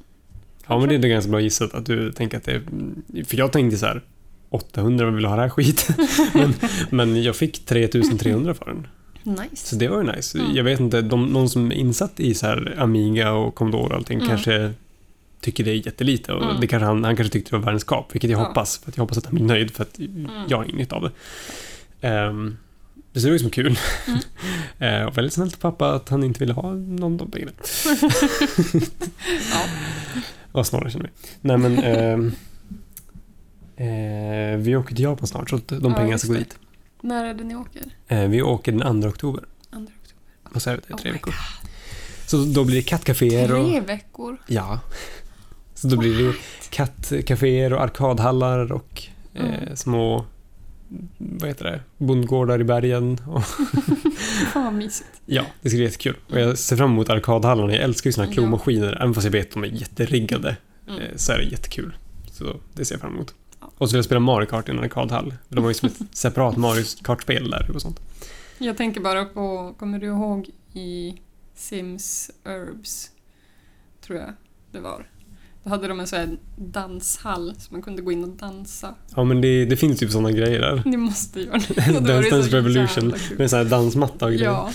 Ja, 0.66 0.78
men 0.78 0.88
det 0.88 0.94
är 0.94 0.98
det 0.98 1.08
ganska 1.08 1.30
bra 1.30 1.40
gissat 1.40 1.74
att 1.74 1.86
du 1.86 2.12
tänker 2.12 2.36
att 2.36 2.44
det 2.44 2.52
är... 2.52 3.24
För 3.24 3.36
jag 3.36 3.52
tänkte 3.52 3.78
så 3.78 3.86
här 3.86 4.02
800, 4.50 5.04
vad 5.04 5.14
vill 5.14 5.24
ha 5.24 5.36
det 5.36 5.42
här 5.42 5.48
skit? 5.48 5.88
men, 6.34 6.54
men 6.90 7.22
jag 7.22 7.36
fick 7.36 7.66
3300 7.66 8.54
för 8.54 8.64
den. 8.64 8.86
Nice. 9.22 9.66
Så 9.66 9.76
det 9.76 9.88
var 9.88 10.02
ju 10.02 10.12
nice. 10.12 10.38
Mm. 10.38 10.54
Jag 10.56 10.64
vet 10.64 10.80
inte, 10.80 11.00
de, 11.02 11.26
någon 11.26 11.48
som 11.48 11.70
är 11.72 11.74
insatt 11.76 12.20
i 12.20 12.34
så 12.34 12.46
här 12.46 12.74
Amiga 12.78 13.32
och 13.32 13.54
Commodore 13.54 13.86
och 13.86 13.94
allting 13.94 14.18
Mm. 14.18 14.28
kanske 14.28 14.72
tycker 15.40 15.64
det 15.64 15.70
är 15.70 15.86
jättelite 15.86 16.32
och 16.32 16.42
Mm. 16.44 16.60
det 16.60 16.66
kanske 16.66 16.86
han, 16.86 17.04
han 17.04 17.16
kanske 17.16 17.32
tyckte 17.32 17.50
det 17.50 17.56
var 17.56 17.64
världens 17.64 17.84
kap, 17.84 18.14
vilket 18.14 18.30
jag 18.30 18.40
Ja. 18.40 18.44
hoppas. 18.46 18.78
För 18.78 18.90
att 18.90 18.96
jag 18.96 19.02
hoppas 19.02 19.18
att 19.18 19.26
han 19.26 19.34
blir 19.34 19.44
nöjd 19.44 19.70
för 19.70 19.82
att 19.82 19.98
jag 20.48 20.56
har 20.56 20.64
inget 20.64 20.92
av 20.92 21.10
det. 22.00 22.08
Um, 22.28 22.56
det 23.14 23.20
ser 23.20 23.31
ut 23.31 23.40
som 23.40 23.50
kul. 23.50 23.79
Mm. 24.07 24.18
Eh, 24.79 25.03
och 25.05 25.18
väldigt 25.18 25.33
snällt 25.35 25.55
av 25.55 25.59
pappa 25.59 25.94
att 25.94 26.09
han 26.09 26.24
inte 26.24 26.40
ville 26.40 26.53
ha 26.53 26.72
någon 26.72 27.12
av 27.12 27.18
de 27.18 27.31
pengarna. 27.31 27.53
Ja. 29.53 29.64
Vad 30.53 30.66
snarare 30.66 30.90
känner 30.90 31.05
vi. 31.05 31.11
Nej 31.40 31.57
men... 31.59 31.79
ehm, 31.79 32.33
eh, 33.77 34.59
vi 34.59 34.77
åker 34.77 34.94
till 34.94 35.05
Japan 35.05 35.27
snart 35.27 35.50
så 35.50 35.57
att 35.57 35.68
de 35.68 35.81
Ja, 35.83 35.94
pengarna 35.94 36.18
ska 36.18 36.29
gå 36.29 36.35
dit. 36.35 36.59
När 37.03 37.24
är 37.24 37.35
det 37.35 37.44
ni 37.44 37.55
åker? 37.57 37.83
Eh, 38.09 38.29
vi 38.29 38.42
åker 38.42 38.72
den 38.72 39.03
2 39.03 39.09
oktober. 39.09 39.40
2 39.70 39.79
oktober. 39.79 39.92
Och 40.55 40.62
så 40.62 40.70
är 40.70 40.81
det 40.88 40.94
Oh 40.94 40.98
tre 41.00 41.11
my 41.11 41.12
veckor. 41.12 41.35
Så 42.27 42.37
då 42.37 42.64
blir 42.64 42.77
det 42.77 42.83
kattcaféer 42.83 43.55
och... 43.55 43.66
Tre 43.70 43.81
veckor? 43.81 44.37
Ja. 44.46 44.81
Så 45.74 45.88
då 45.88 45.96
blir 45.96 46.24
det 46.27 46.35
kattcaféer 46.70 47.72
och 47.72 47.83
arkadhallar 47.83 48.72
och 48.72 49.03
eh, 49.35 49.44
Mm. 49.44 49.77
små... 49.77 50.27
Vad 51.18 51.48
heter 51.48 51.64
det? 51.64 51.80
Bondgårdar 51.98 52.61
i 52.61 52.64
bergen. 52.64 53.16
Fan 54.52 54.64
vad 54.64 54.74
mysigt. 54.74 55.09
ja, 55.26 55.42
det 55.62 55.68
ska 55.68 55.76
bli 55.76 55.85
jättekul. 55.85 56.16
Och 56.30 56.40
jag 56.40 56.59
ser 56.59 56.76
fram 56.76 56.90
emot 56.92 57.11
arkadhallarna. 57.11 57.72
Jag 57.72 57.83
älskar 57.83 58.09
ju 58.09 58.12
såna 58.12 58.26
här 58.26 58.33
Ja. 58.33 58.35
klomaskiner. 58.35 58.98
Även 59.02 59.14
fast 59.14 59.24
jag 59.24 59.33
vet 59.33 59.46
att 59.46 59.52
de 59.52 59.64
är 59.64 59.68
jätteriggade. 59.68 60.57
Mm. 60.88 61.00
eh, 61.00 61.09
Så 61.16 61.33
är 61.33 61.38
det 61.38 61.44
jättekul. 61.44 61.96
Så 62.33 62.57
det 62.74 62.85
ser 62.85 62.94
jag 62.94 63.00
fram 63.00 63.14
emot. 63.14 63.35
Ja. 63.61 63.70
Och 63.78 63.88
så 63.88 63.92
vill 63.92 63.98
jag 63.98 64.04
spela 64.04 64.20
Mario 64.20 64.46
Kart 64.46 64.68
i 64.68 64.72
en 64.72 64.78
arkadhall. 64.78 65.35
De 65.48 65.64
har 65.64 65.70
ju 65.70 65.74
som 65.74 65.87
ett 65.88 65.98
separat 66.16 66.57
Mario 66.57 66.85
Kart-spel 67.02 67.50
där 67.50 67.70
och 67.74 67.83
sånt. 67.83 68.00
Jag 68.59 68.76
tänker 68.76 69.00
bara 69.00 69.24
på, 69.24 69.74
kommer 69.78 69.98
du 69.98 70.07
ihåg 70.07 70.50
i 70.72 71.14
Sims 71.54 72.30
Herbs? 72.44 73.11
Tror 74.07 74.18
jag 74.18 74.33
det 74.72 74.80
var. 74.80 75.07
Då 75.64 75.70
hade 75.70 75.88
de 75.88 76.00
en 76.00 76.07
sån 76.07 76.18
här 76.18 76.37
danshall 76.57 77.55
så 77.59 77.72
man 77.72 77.83
kunde 77.83 78.03
gå 78.03 78.12
in 78.12 78.24
och 78.24 78.31
dansa. 78.31 78.94
Ja 79.16 79.24
men 79.24 79.40
det, 79.40 79.64
det 79.64 79.77
finns 79.77 79.98
typ 79.98 80.11
såna 80.11 80.31
grejer 80.33 80.61
där. 80.61 80.83
Ni 80.85 80.96
måste 80.96 81.40
göra 81.40 81.61
det. 81.68 81.74
Dance 81.92 81.98
Och 81.98 82.09
var 82.09 82.31
Dance 82.31 82.57
Revolution. 82.57 83.09
Med 83.09 83.40
en 83.40 83.48
sån 83.48 83.59
här 83.59 83.64
dansmatta 83.64 84.24
och 84.24 84.31
grejer. 84.31 84.44
Ja. 84.44 84.70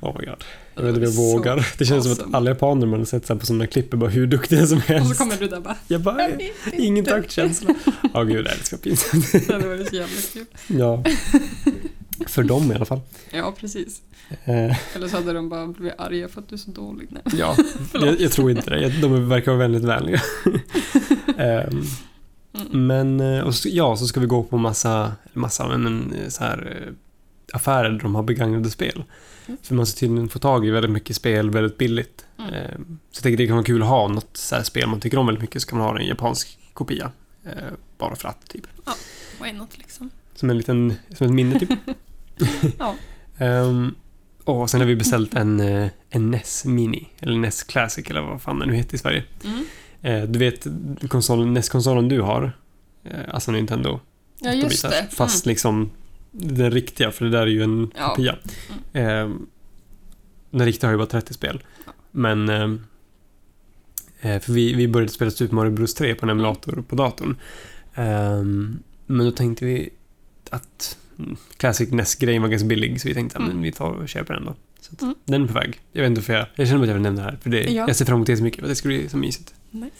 Oh 0.00 0.18
my 0.20 0.26
god. 0.26 0.44
Jag 0.74 0.82
vet 0.82 0.88
inte 0.88 1.06
om 1.06 1.12
jag 1.14 1.22
var 1.22 1.32
vågar. 1.32 1.66
Det 1.78 1.84
känns 1.84 2.04
som 2.04 2.12
att 2.12 2.18
awesome. 2.18 2.36
alla 2.36 2.50
japaner 2.50 2.86
man 2.86 2.98
har 2.98 3.06
sett 3.06 3.26
så 3.26 3.32
här 3.32 3.40
på 3.40 3.46
sådana 3.46 3.66
klipp 3.66 3.92
är 3.92 3.96
bara 3.96 4.10
hur 4.10 4.26
duktiga 4.26 4.66
som 4.66 4.78
Och 4.78 4.84
helst. 4.84 5.10
så 5.10 5.14
kommer 5.24 5.36
du 5.36 5.48
där 5.48 5.60
bara... 5.60 5.76
Jag 5.88 6.00
bara, 6.00 6.28
ingen 6.72 7.04
taktkänsla. 7.04 7.74
Ja 8.14 8.22
gud, 8.22 8.44
det 8.44 8.50
är 8.50 8.64
så 8.64 8.78
pinsamt. 8.78 9.32
Det 9.48 9.68
varit 9.68 9.88
så 9.88 9.96
jävla 9.96 10.20
kul. 10.32 10.44
Ja. 10.66 11.04
För 12.26 12.42
dem 12.42 12.72
i 12.72 12.74
alla 12.74 12.84
fall. 12.84 13.00
Ja, 13.30 13.54
precis. 13.60 14.02
Eh, 14.44 14.94
Eller 14.96 15.08
så 15.08 15.16
hade 15.16 15.32
de 15.32 15.48
bara 15.48 15.66
blivit 15.66 16.00
arga 16.00 16.28
för 16.28 16.40
att 16.40 16.48
du 16.48 16.54
är 16.54 16.58
så 16.58 16.70
dålig. 16.70 17.08
Nej. 17.10 17.22
ja, 17.38 17.56
jag, 17.92 18.20
jag 18.20 18.32
tror 18.32 18.50
inte 18.50 18.70
det. 18.70 18.88
De 19.00 19.28
verkar 19.28 19.52
vara 19.52 19.58
väldigt 19.58 19.84
vänliga. 19.84 20.20
Ehm, 21.38 21.82
Mm. 22.72 22.86
Men, 22.86 23.20
eh, 23.20 23.44
och 23.44 23.54
så, 23.54 23.68
ja, 23.72 23.96
så 23.96 24.06
ska 24.06 24.20
vi 24.20 24.26
gå 24.26 24.42
på 24.42 24.56
massa, 24.58 25.12
massa 25.32 25.68
men, 25.78 26.12
eh, 26.12 26.28
så 26.28 26.44
här, 26.44 26.82
eh, 26.86 26.92
affärer 27.52 27.90
där 27.90 27.98
de 27.98 28.14
har 28.14 28.22
begagnade 28.22 28.70
spel. 28.70 29.04
Mm. 29.46 29.58
För 29.62 29.74
man 29.74 29.86
ska 29.86 29.98
tydligen 30.00 30.28
få 30.28 30.38
tag 30.38 30.66
i 30.66 30.70
väldigt 30.70 30.90
mycket 30.90 31.16
spel 31.16 31.50
väldigt 31.50 31.78
billigt. 31.78 32.24
Mm. 32.38 32.54
Ehm, 32.54 32.98
Så 33.10 33.18
jag 33.18 33.22
tänker 33.22 33.36
det 33.36 33.46
kan 33.46 33.56
vara 33.56 33.64
kul 33.66 33.82
att 33.82 33.88
ha 33.88 34.08
något 34.08 34.36
så 34.36 34.54
här 34.56 34.62
spel 34.62 34.88
man 34.88 35.00
tycker 35.00 35.18
om 35.18 35.26
väldigt 35.26 35.42
mycket 35.42 35.62
så 35.62 35.68
kan 35.68 35.78
man 35.78 35.88
ha 35.88 35.98
en 36.00 36.06
japansk 36.06 36.58
kopia. 36.72 37.10
Eh, 37.44 37.52
Bara 37.98 38.16
för 38.16 38.28
att, 38.28 38.48
typ. 38.48 38.66
Why 39.42 39.52
not 39.52 39.78
liksom? 39.78 40.10
Som 40.34 40.50
en 40.50 40.56
liten, 40.58 40.94
som 41.16 41.26
ett 41.26 41.32
minne 41.32 41.58
typ. 41.60 41.70
Ja. 42.78 42.94
Ehm, 43.38 43.94
Och 44.44 44.70
sen 44.70 44.80
har 44.80 44.86
vi 44.88 44.96
beställt 44.96 45.34
en, 45.34 45.60
eh, 45.60 45.88
en 46.10 46.30
NES 46.30 46.64
Mini, 46.64 47.08
eller 47.20 47.38
NES 47.38 47.62
Classic 47.62 48.10
eller 48.10 48.20
vad 48.20 48.42
fan 48.42 48.58
den 48.58 48.68
nu 48.68 48.74
heter 48.74 48.94
i 48.94 48.98
Sverige. 48.98 49.24
Mm. 49.44 49.64
Eh, 50.02 50.28
Du 50.30 50.38
vet 50.38 50.66
konsolen, 51.08 51.54
NES-konsolen 51.54 52.08
du 52.08 52.20
har, 52.20 52.52
eh, 53.04 53.20
alltså 53.30 53.50
Nintendo. 53.52 54.00
Ja, 54.40 54.52
just 54.52 54.84
8-bitars, 54.84 54.90
det. 55.10 55.16
Fast 55.16 55.46
liksom 55.46 55.90
den 56.32 56.70
riktiga, 56.70 57.10
för 57.10 57.24
det 57.24 57.30
där 57.30 57.42
är 57.42 57.46
ju 57.46 57.62
en 57.62 57.90
Ja. 57.96 58.08
kopia. 58.08 58.36
Eh, 58.92 59.30
den 60.50 60.66
riktiga 60.66 60.88
har 60.88 60.92
ju 60.92 60.98
bara 60.98 61.06
30 61.06 61.34
spel. 61.34 61.62
Men... 62.10 62.48
Eh, 62.48 62.70
eh, 64.20 64.40
för 64.40 64.52
vi, 64.52 64.74
vi 64.74 64.88
började 64.88 65.12
spela 65.12 65.30
Super 65.30 65.54
Mario 65.54 65.70
Bros 65.70 65.94
3 65.94 66.14
på 66.14 66.26
en 66.26 66.30
emulator 66.30 66.84
på 66.88 66.96
datorn. 66.96 67.36
Ehm, 67.94 68.78
men 69.06 69.26
då 69.26 69.32
tänkte 69.32 69.64
vi 69.64 69.90
att 70.50 70.98
mm, 70.98 71.05
Classic 71.56 71.90
NES-grejen 71.92 72.42
var 72.42 72.48
ganska 72.48 72.66
billig, 72.68 73.00
så 73.00 73.08
vi 73.08 73.14
tänkte 73.14 73.38
att 73.38 73.44
Mm. 73.44 73.54
men 73.54 73.62
vi 73.62 73.72
tar 73.72 73.90
och 73.90 74.08
köper 74.08 74.34
den 74.34 74.44
då. 74.44 74.54
Så 74.80 74.92
Mm. 75.04 75.14
Den 75.24 75.42
är 75.42 75.46
på 75.46 75.52
väg. 75.54 75.80
Jag 75.92 76.02
vet 76.02 76.10
inte 76.10 76.22
för 76.22 76.32
jag, 76.32 76.46
jag 76.54 76.68
känner 76.68 76.82
att 76.82 76.88
jag 76.88 76.94
vill 76.94 77.02
nämna 77.02 77.22
det 77.22 77.30
här, 77.30 77.38
för 77.42 77.50
det, 77.50 77.60
Ja. 77.64 77.84
jag 77.88 77.96
ser 77.96 78.04
fram 78.04 78.14
emot 78.16 78.26
det 78.26 78.36
så 78.36 78.42
mycket, 78.42 78.64
det 78.64 78.74
ska 78.74 78.88
bli 78.88 79.08
så 79.08 79.16
mysigt. 79.16 79.54
Nice. 79.70 79.90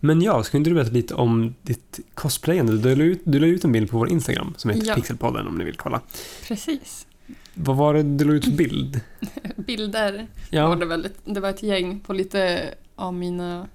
Men 0.00 0.22
ja, 0.22 0.42
ska 0.42 0.56
inte 0.56 0.70
du 0.70 0.74
berätta 0.74 0.90
lite 0.92 1.14
om 1.14 1.54
ditt 1.62 2.00
cosplayande? 2.14 2.78
Du 2.78 2.94
la 2.96 3.04
ut, 3.04 3.20
du 3.24 3.38
la 3.38 3.46
ut 3.46 3.64
en 3.64 3.72
bild 3.72 3.90
på 3.90 3.98
vår 3.98 4.08
Instagram 4.08 4.54
som 4.56 4.70
heter 4.70 4.86
Ja. 4.86 4.94
Pixelpodden 4.94 5.46
om 5.46 5.58
ni 5.58 5.64
vill 5.64 5.76
kolla. 5.76 6.00
Precis. 6.48 7.06
Vad 7.54 7.76
var 7.76 7.94
det 7.94 8.02
du 8.02 8.24
la 8.24 8.32
ut 8.32 8.44
för 8.44 8.52
bild? 8.52 9.00
Bilder 9.56 10.12
var 10.12 10.26
Ja, 10.50 10.74
det 10.74 10.86
väldigt. 10.86 11.18
Det 11.24 11.40
var 11.40 11.50
ett 11.50 11.62
gäng 11.62 12.00
på 12.00 12.12
lite 12.12 12.74
av 12.94 13.14
mina 13.14 13.68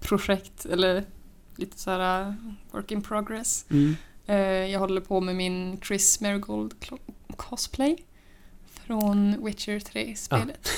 projekt, 0.00 0.64
eller 0.66 1.04
lite 1.56 1.78
så 1.78 1.90
här 1.90 2.34
work 2.70 2.90
in 2.90 3.02
progress. 3.02 3.66
mm. 3.70 3.96
Eh, 4.26 4.36
Jag 4.36 4.80
håller 4.80 5.00
på 5.00 5.20
med 5.20 5.36
min 5.36 5.80
Chris 5.80 6.20
Marigold 6.20 6.74
cosplay 7.36 7.96
från 8.66 9.44
Witcher 9.44 9.78
3-spelet. 9.78 10.68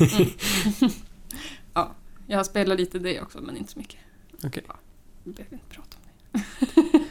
Mm. 0.00 0.90
ja, 1.74 1.94
jag 2.26 2.36
har 2.38 2.44
spelat 2.44 2.78
lite 2.80 2.98
det 2.98 3.20
också, 3.20 3.40
men 3.40 3.56
inte 3.56 3.72
så 3.72 3.78
mycket. 3.78 4.00
Okej. 4.44 4.64
Ja, 4.68 4.74
vi 5.24 5.32
behöver 5.32 5.56
inte 5.56 5.66
prata 5.74 5.96
om 5.96 6.02
det. 6.32 6.44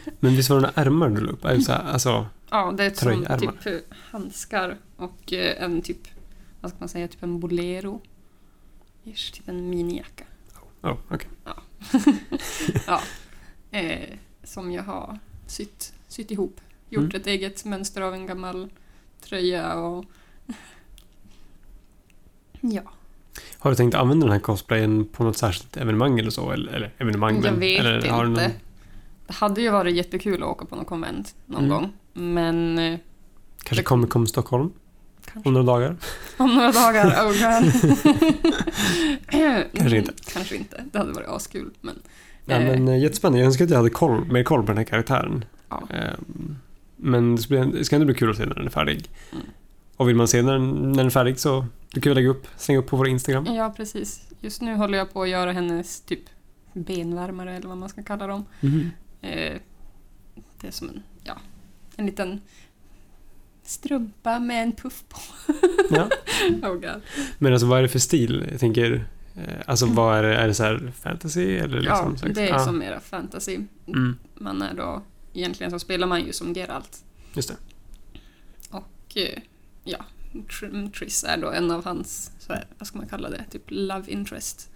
Men 0.19 0.35
visst 0.35 0.49
var 0.49 0.57
det 0.57 0.61
några 0.61 0.81
ärmar 0.81 1.09
du 1.09 1.21
la 1.21 1.31
upp? 1.31 1.45
Alltså, 1.45 2.27
Ja, 2.49 2.71
det 2.77 2.83
är 2.85 2.93
som 2.93 3.39
typ 3.39 3.65
eh, 3.65 3.97
handskar 4.11 4.77
och 4.95 5.33
eh, 5.33 5.63
en 5.63 5.81
typ, 5.81 6.07
vad 6.61 6.71
ska 6.71 6.79
man 6.79 6.89
säga, 6.89 7.07
typ 7.07 7.23
en 7.23 7.39
bolero. 7.39 8.01
Ish, 9.03 9.31
typ 9.33 9.47
en 9.47 9.69
minijacka. 9.69 10.23
oh, 10.81 10.97
okej. 11.09 11.29
Ja, 12.87 13.01
eh, 13.71 14.17
som 14.43 14.71
jag 14.71 14.83
har 14.83 15.19
sytt, 15.47 15.93
sytt 16.07 16.31
ihop. 16.31 16.61
Gjort 16.89 17.03
Mm. 17.03 17.15
ett 17.21 17.27
eget 17.27 17.65
mönster 17.65 18.01
av 18.01 18.13
en 18.13 18.25
gammal 18.27 18.69
tröja 19.21 19.73
och... 19.73 20.05
Ja, 22.61 22.81
Har 23.59 23.69
du 23.69 23.75
tänkt 23.75 23.95
använda 23.95 24.25
den 24.25 24.33
här 24.33 24.39
cosplayen 24.39 25.05
på 25.05 25.23
något 25.23 25.37
särskilt 25.37 25.77
evenemang 25.77 26.19
eller 26.19 26.29
så? 26.31 26.51
Eller, 26.51 26.71
eller 26.73 26.91
evenemang, 26.97 27.35
jag 27.35 27.43
men, 27.43 27.59
vet 27.59 27.79
eller, 27.79 27.95
inte. 27.95 28.11
någon, 28.11 28.33
Det 28.33 28.53
hade 29.27 29.61
ju 29.61 29.69
varit 29.69 29.95
jättekul 29.95 30.43
att 30.43 30.49
åka 30.49 30.65
på 30.65 30.75
någon 30.75 30.85
konvent 30.85 31.35
någon 31.45 31.63
Mm. 31.65 31.69
gång. 31.69 31.93
Men 32.13 32.79
eh, 32.79 32.99
kanske 33.63 33.75
Det- 33.81 33.83
Comic 33.85 34.09
Con 34.09 34.27
Stockholm 34.27 34.71
kanske 35.25 35.49
om 35.49 35.53
några 35.53 35.65
dagar? 35.65 35.97
om 36.37 36.55
några 36.55 36.71
dagar. 36.71 37.07
Oh 37.07 37.31
god. 37.31 37.73
Kanske 39.73 39.97
inte. 39.97 40.13
Kanske 40.33 40.55
inte. 40.55 40.83
Det 40.91 40.97
hade 40.97 41.11
varit 41.13 41.27
askul. 41.27 41.71
Men, 41.81 41.99
Ja, 42.45 42.55
eh, 42.55 42.65
men 42.65 42.87
eh, 42.87 42.99
jättespännande. 42.99 43.39
Jag 43.39 43.45
önskar 43.45 43.65
att 43.65 43.71
jag 43.71 43.77
hade 43.77 43.89
koll, 43.89 44.25
mer 44.25 44.43
koll 44.43 44.61
på 44.61 44.67
den 44.67 44.77
här 44.77 44.83
karaktären. 44.85 45.45
ja. 45.69 45.83
Ehm, 45.89 46.55
Men 46.95 47.35
det 47.35 47.85
ska 47.85 47.95
ändå 47.95 48.05
bli 48.05 48.15
kul 48.15 48.29
att 48.31 48.37
se 48.37 48.45
när 48.45 48.55
den 48.55 48.65
är 48.65 48.69
färdig. 48.71 49.09
Mm. 49.31 49.45
Och 49.97 50.09
vill 50.09 50.15
man 50.15 50.27
se 50.27 50.41
när 50.41 50.53
den, 50.53 50.69
när 50.91 50.97
den 50.97 51.05
är 51.05 51.09
färdig 51.09 51.39
så 51.39 51.65
du 51.93 52.01
kan 52.01 52.09
vi 52.09 52.15
lägga 52.15 52.29
upp, 52.29 52.47
slänga 52.57 52.79
upp 52.79 52.87
på 52.87 52.97
vår 52.97 53.07
Instagram. 53.07 53.45
ja, 53.45 53.73
precis. 53.77 54.21
Just 54.41 54.61
nu 54.61 54.75
håller 54.75 54.97
jag 54.97 55.13
på 55.13 55.21
att 55.21 55.29
göra 55.29 55.51
hennes 55.51 56.01
typ 56.01 56.19
benvärmare 56.73 57.55
eller 57.55 57.67
vad 57.67 57.77
man 57.77 57.89
ska 57.89 58.03
kalla 58.03 58.27
dem. 58.27 58.45
Eh, 59.21 59.57
det 60.61 60.67
är 60.67 60.71
som 60.71 60.89
en, 60.89 61.03
ja, 61.23 61.33
en 61.95 62.05
liten 62.05 62.41
strumpa 63.63 64.39
med 64.39 64.63
en 64.63 64.71
puff 64.71 65.03
på. 65.09 65.17
Ja. 65.89 66.09
Oh 66.61 66.73
god. 66.73 67.01
Men 67.37 67.53
alltså 67.53 67.67
vad 67.67 67.77
är 67.77 67.81
det 67.81 67.89
för 67.89 67.99
stil? 67.99 68.47
Jag 68.51 68.59
tänker, 68.59 68.91
eh, 68.93 69.01
alltså 69.65 69.85
vad 69.85 70.17
är 70.17 70.23
det? 70.23 70.35
Är 70.35 70.47
det 70.47 70.53
så 70.53 70.63
här 70.63 70.91
fantasy 71.01 71.55
eller 71.57 71.75
Ja, 71.81 71.81
liksom? 71.81 72.17
slags- 72.17 72.35
det 72.35 72.41
är 72.41 72.47
ja. 72.49 72.59
som 72.59 72.77
mera 72.79 72.99
fantasy. 72.99 73.59
Mm, 73.87 74.17
Man 74.35 74.61
är 74.61 74.73
då, 74.73 75.01
egentligen 75.33 75.71
så 75.71 75.79
spelar 75.79 76.07
man 76.07 76.25
ju 76.25 76.33
som 76.33 76.53
Geralt. 76.53 77.03
just 77.33 77.49
det. 77.49 77.55
Och 78.69 79.17
eh, 79.17 79.39
ja, 79.83 80.05
Tr- 80.33 80.91
Triss 80.91 81.23
är 81.23 81.37
då 81.37 81.51
en 81.51 81.71
av 81.71 81.85
hans, 81.85 82.31
så 82.39 82.53
här, 82.53 82.65
vad 82.77 82.87
ska 82.87 82.97
man 82.97 83.07
kalla 83.07 83.29
det, 83.29 83.43
typ 83.51 83.63
love 83.67 84.11
interest. 84.11 84.69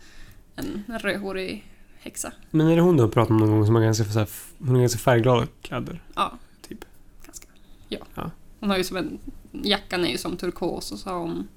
En 0.55 0.83
rödhårig 0.99 1.71
häxa. 1.99 2.31
Men 2.51 2.67
är 2.67 2.75
det 2.75 2.81
hon 2.81 2.97
du 2.97 3.03
har 3.03 3.09
pratat 3.09 3.31
om 3.31 3.37
någon 3.37 3.49
gång 3.49 3.65
som 3.65 3.75
har 3.75 3.81
ganska, 3.81 4.05
så 4.05 4.19
här, 4.19 4.29
hon 4.59 4.69
har 4.69 4.79
ganska 4.79 4.99
färgglada 4.99 5.47
kläder? 5.61 6.01
Ja, 6.15 6.37
Typ. 6.67 6.85
ganska. 7.25 7.47
Ja. 7.89 7.99
Ja. 8.15 8.31
Hon 8.59 8.69
har 8.69 8.77
ju 8.77 8.83
som 8.83 8.97
en, 8.97 9.19
jackan 9.51 10.05
är 10.05 10.09
ju 10.09 10.17
som 10.17 10.37
turkos 10.37 10.91
och 10.91 10.99
så 10.99 11.09
har 11.09 11.19
hon 11.19 11.47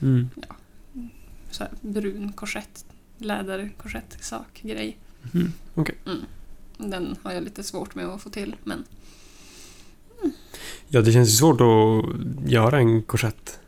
Mm. 0.00 0.28
Så 1.56 1.64
här 1.64 1.72
brun 1.80 2.32
korsett, 2.32 2.84
läderkorsett 3.18 4.24
sak 4.24 4.60
grej. 4.62 4.98
Mhm. 5.32 5.52
Okej. 5.74 5.94
Mm. 6.06 6.18
Den 6.78 7.16
har 7.22 7.32
jag 7.32 7.42
lite 7.42 7.62
svårt 7.62 7.94
med 7.94 8.06
att 8.06 8.22
få 8.22 8.30
till, 8.30 8.56
men 8.64 8.84
Ja, 10.88 11.00
det 11.02 11.12
känns 11.12 11.28
ju 11.28 11.32
svårt 11.32 11.60
att 11.60 12.50
göra 12.50 12.78
en 12.78 13.02
korsett. 13.02 13.60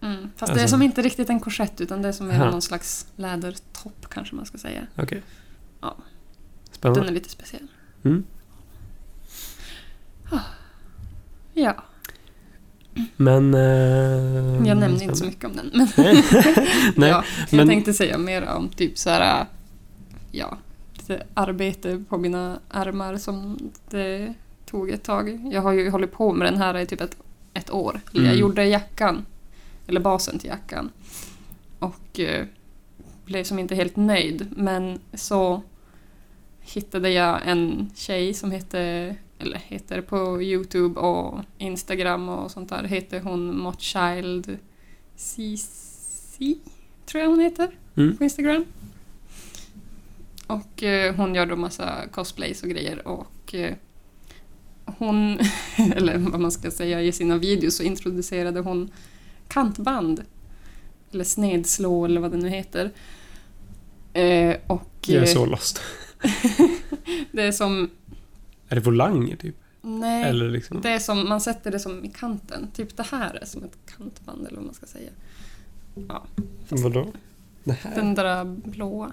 mm. 0.00 0.22
Fast 0.36 0.42
Alltså- 0.42 0.54
det 0.54 0.62
är 0.62 0.66
som 0.66 0.82
inte 0.82 1.02
riktigt 1.02 1.30
en 1.30 1.40
korsett 1.40 1.80
utan 1.80 2.02
det 2.02 2.08
är 2.08 2.12
som 2.12 2.30
Aha. 2.30 2.50
någon 2.50 2.62
slags 2.62 3.06
lädertopp 3.16 4.08
kanske 4.08 4.34
man 4.34 4.46
ska 4.46 4.58
säga. 4.58 4.86
Okej. 4.96 5.22
Ja. 5.80 5.96
Spännande. 6.72 7.00
Den 7.00 7.08
är 7.08 7.12
lite 7.14 7.28
speciell. 7.28 7.66
Mm. 8.04 8.24
Ja, 11.54 11.84
Men... 13.16 13.54
Eh, 13.54 14.68
jag 14.68 14.76
nämnde 14.78 15.04
inte 15.04 15.16
så 15.16 15.24
mycket 15.24 15.44
om 15.44 15.56
den. 15.56 15.70
Men 15.74 15.88
Nej, 15.96 16.24
Nej, 16.96 17.08
ja, 17.10 17.24
men- 17.50 17.58
Jag 17.58 17.68
tänkte 17.68 17.92
säga 17.92 18.18
mer 18.18 18.48
om 18.48 18.68
typ 18.68 18.98
så 18.98 19.10
här, 19.10 19.46
ja, 20.30 20.56
lite 20.92 21.22
arbete 21.34 22.04
på 22.08 22.18
mina 22.18 22.58
armar 22.68 23.16
som 23.16 23.58
det 23.90 24.34
tog 24.66 24.90
ett 24.90 25.02
tag. 25.04 25.48
Jag 25.52 25.62
har 25.62 25.72
ju 25.72 25.90
hållit 25.90 26.12
på 26.12 26.32
med 26.32 26.46
den 26.52 26.58
här 26.60 26.78
i 26.78 26.86
typ 26.86 27.00
ett, 27.00 27.16
ett 27.54 27.70
år. 27.70 28.00
Eller 28.12 28.22
Jag 28.24 28.28
Mm. 28.32 28.40
gjorde 28.40 28.64
jackan, 28.64 29.26
eller 29.86 30.00
basen 30.00 30.38
till 30.38 30.48
jackan. 30.48 30.90
Och 31.78 32.20
eh, 32.20 32.46
blev 33.24 33.44
som 33.44 33.58
inte 33.58 33.74
helt 33.74 33.96
nöjd. 33.96 34.46
Men 34.56 35.00
så 35.14 35.62
hittade 36.60 37.10
jag 37.10 37.40
en 37.46 37.90
tjej 37.94 38.34
som 38.34 38.50
heter, 38.50 39.16
eller 39.42 39.58
heter 39.58 40.00
på 40.00 40.42
Youtube 40.42 41.00
och 41.00 41.40
Instagram 41.58 42.28
och 42.28 42.50
sånt 42.50 42.68
där, 42.68 42.84
heter 42.84 43.20
hon 43.20 43.58
Motchild 43.58 44.58
CC, 45.16 46.38
tror 47.06 47.22
jag 47.22 47.28
hon 47.28 47.40
heter, 47.40 47.70
Mm. 47.96 48.16
på 48.16 48.24
Instagram. 48.24 48.64
Och 50.46 50.82
eh, 50.82 51.14
hon 51.14 51.34
gör 51.34 51.46
då 51.46 51.56
massa 51.56 52.08
cosplays 52.12 52.62
och 52.62 52.68
grejer 52.68 53.08
och 53.08 53.54
eh, 53.54 53.74
hon, 54.84 55.38
eller 55.96 56.18
vad 56.18 56.40
man 56.40 56.52
ska 56.52 56.70
säga, 56.70 57.02
i 57.02 57.12
sina 57.12 57.38
videos 57.38 57.76
så 57.76 57.82
introducerade 57.82 58.60
hon 58.60 58.90
kantband. 59.48 60.22
Eller 61.12 61.24
snedslå 61.24 62.04
eller 62.04 62.20
vad 62.20 62.30
det 62.30 62.36
nu 62.36 62.48
heter. 62.48 62.90
Eh, 64.12 64.56
och 64.66 64.90
Jag 65.06 65.16
är 65.22 65.28
eh, 65.28 65.34
så 65.34 65.46
lost. 65.46 65.80
det 67.32 67.42
är 67.42 67.52
som, 67.52 67.90
Är 68.72 68.76
det 68.76 68.80
volanger 68.82 69.36
typ? 69.36 69.56
nej, 69.80 70.32
liksom... 70.32 70.80
det 70.80 70.88
är 70.90 70.98
som, 70.98 71.28
man 71.28 71.40
sätter 71.40 71.70
det 71.70 71.78
som 71.78 72.04
i 72.04 72.08
kanten. 72.08 72.68
Typ 72.74 72.96
det 72.96 73.02
här 73.02 73.34
är 73.42 73.46
som 73.46 73.64
ett 73.64 73.78
kantband 73.96 74.46
eller 74.46 74.56
vad 74.56 74.64
man 74.64 74.74
ska 74.74 74.86
säga. 74.86 75.10
Ja, 76.08 76.24
Vadå? 76.68 77.06
Det 77.64 77.72
här? 77.72 77.94
den 77.94 78.14
där 78.14 78.44
blåa. 78.44 79.12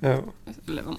Ja. 0.00 0.22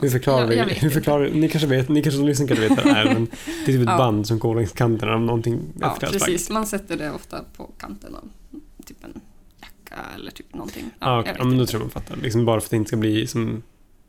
Hur 0.01 0.09
förklarar 0.09 0.47
vi? 0.47 0.59
Hur 0.73 0.89
förklarar, 0.89 1.29
ni 1.29 1.49
kanske 1.49 1.67
vet, 1.67 1.89
ni 1.89 2.03
kanske 2.03 2.17
som 2.17 2.27
lyssnar 2.27 2.47
kanske 2.47 2.67
vet 2.69 2.85
vad 2.85 2.93
det 2.93 2.99
är, 2.99 3.05
men 3.05 3.25
det 3.65 3.71
är 3.71 3.77
typ 3.77 3.81
ett 3.81 3.87
Ja. 3.87 3.97
band 3.97 4.27
som 4.27 4.39
går 4.39 4.55
längs 4.55 4.71
kanten 4.71 5.09
av 5.09 5.21
någonting. 5.21 5.59
Ja, 5.79 5.97
precis. 5.99 6.49
Man 6.49 6.65
sätter 6.65 6.97
det 6.97 7.11
ofta 7.11 7.43
på 7.57 7.69
kanten 7.77 8.15
av 8.15 8.29
typ 8.85 9.03
en 9.03 9.21
jacka 9.61 9.95
eller 10.15 10.31
typ 10.31 10.53
någonting. 10.53 10.91
Ja, 10.99 11.19
okej. 11.19 11.31
vet 11.33 11.39
ja, 11.39 11.45
men 11.45 11.57
då 11.57 11.65
tror 11.65 11.81
jag 11.81 11.85
man 11.85 11.91
fattar. 11.91 12.15
Liksom 12.15 12.45
bara 12.45 12.59
för 12.59 12.67
att 12.67 12.71
det 12.71 12.77
inte 12.77 12.87
ska 12.87 12.97
bli 12.97 13.27
som... 13.27 13.63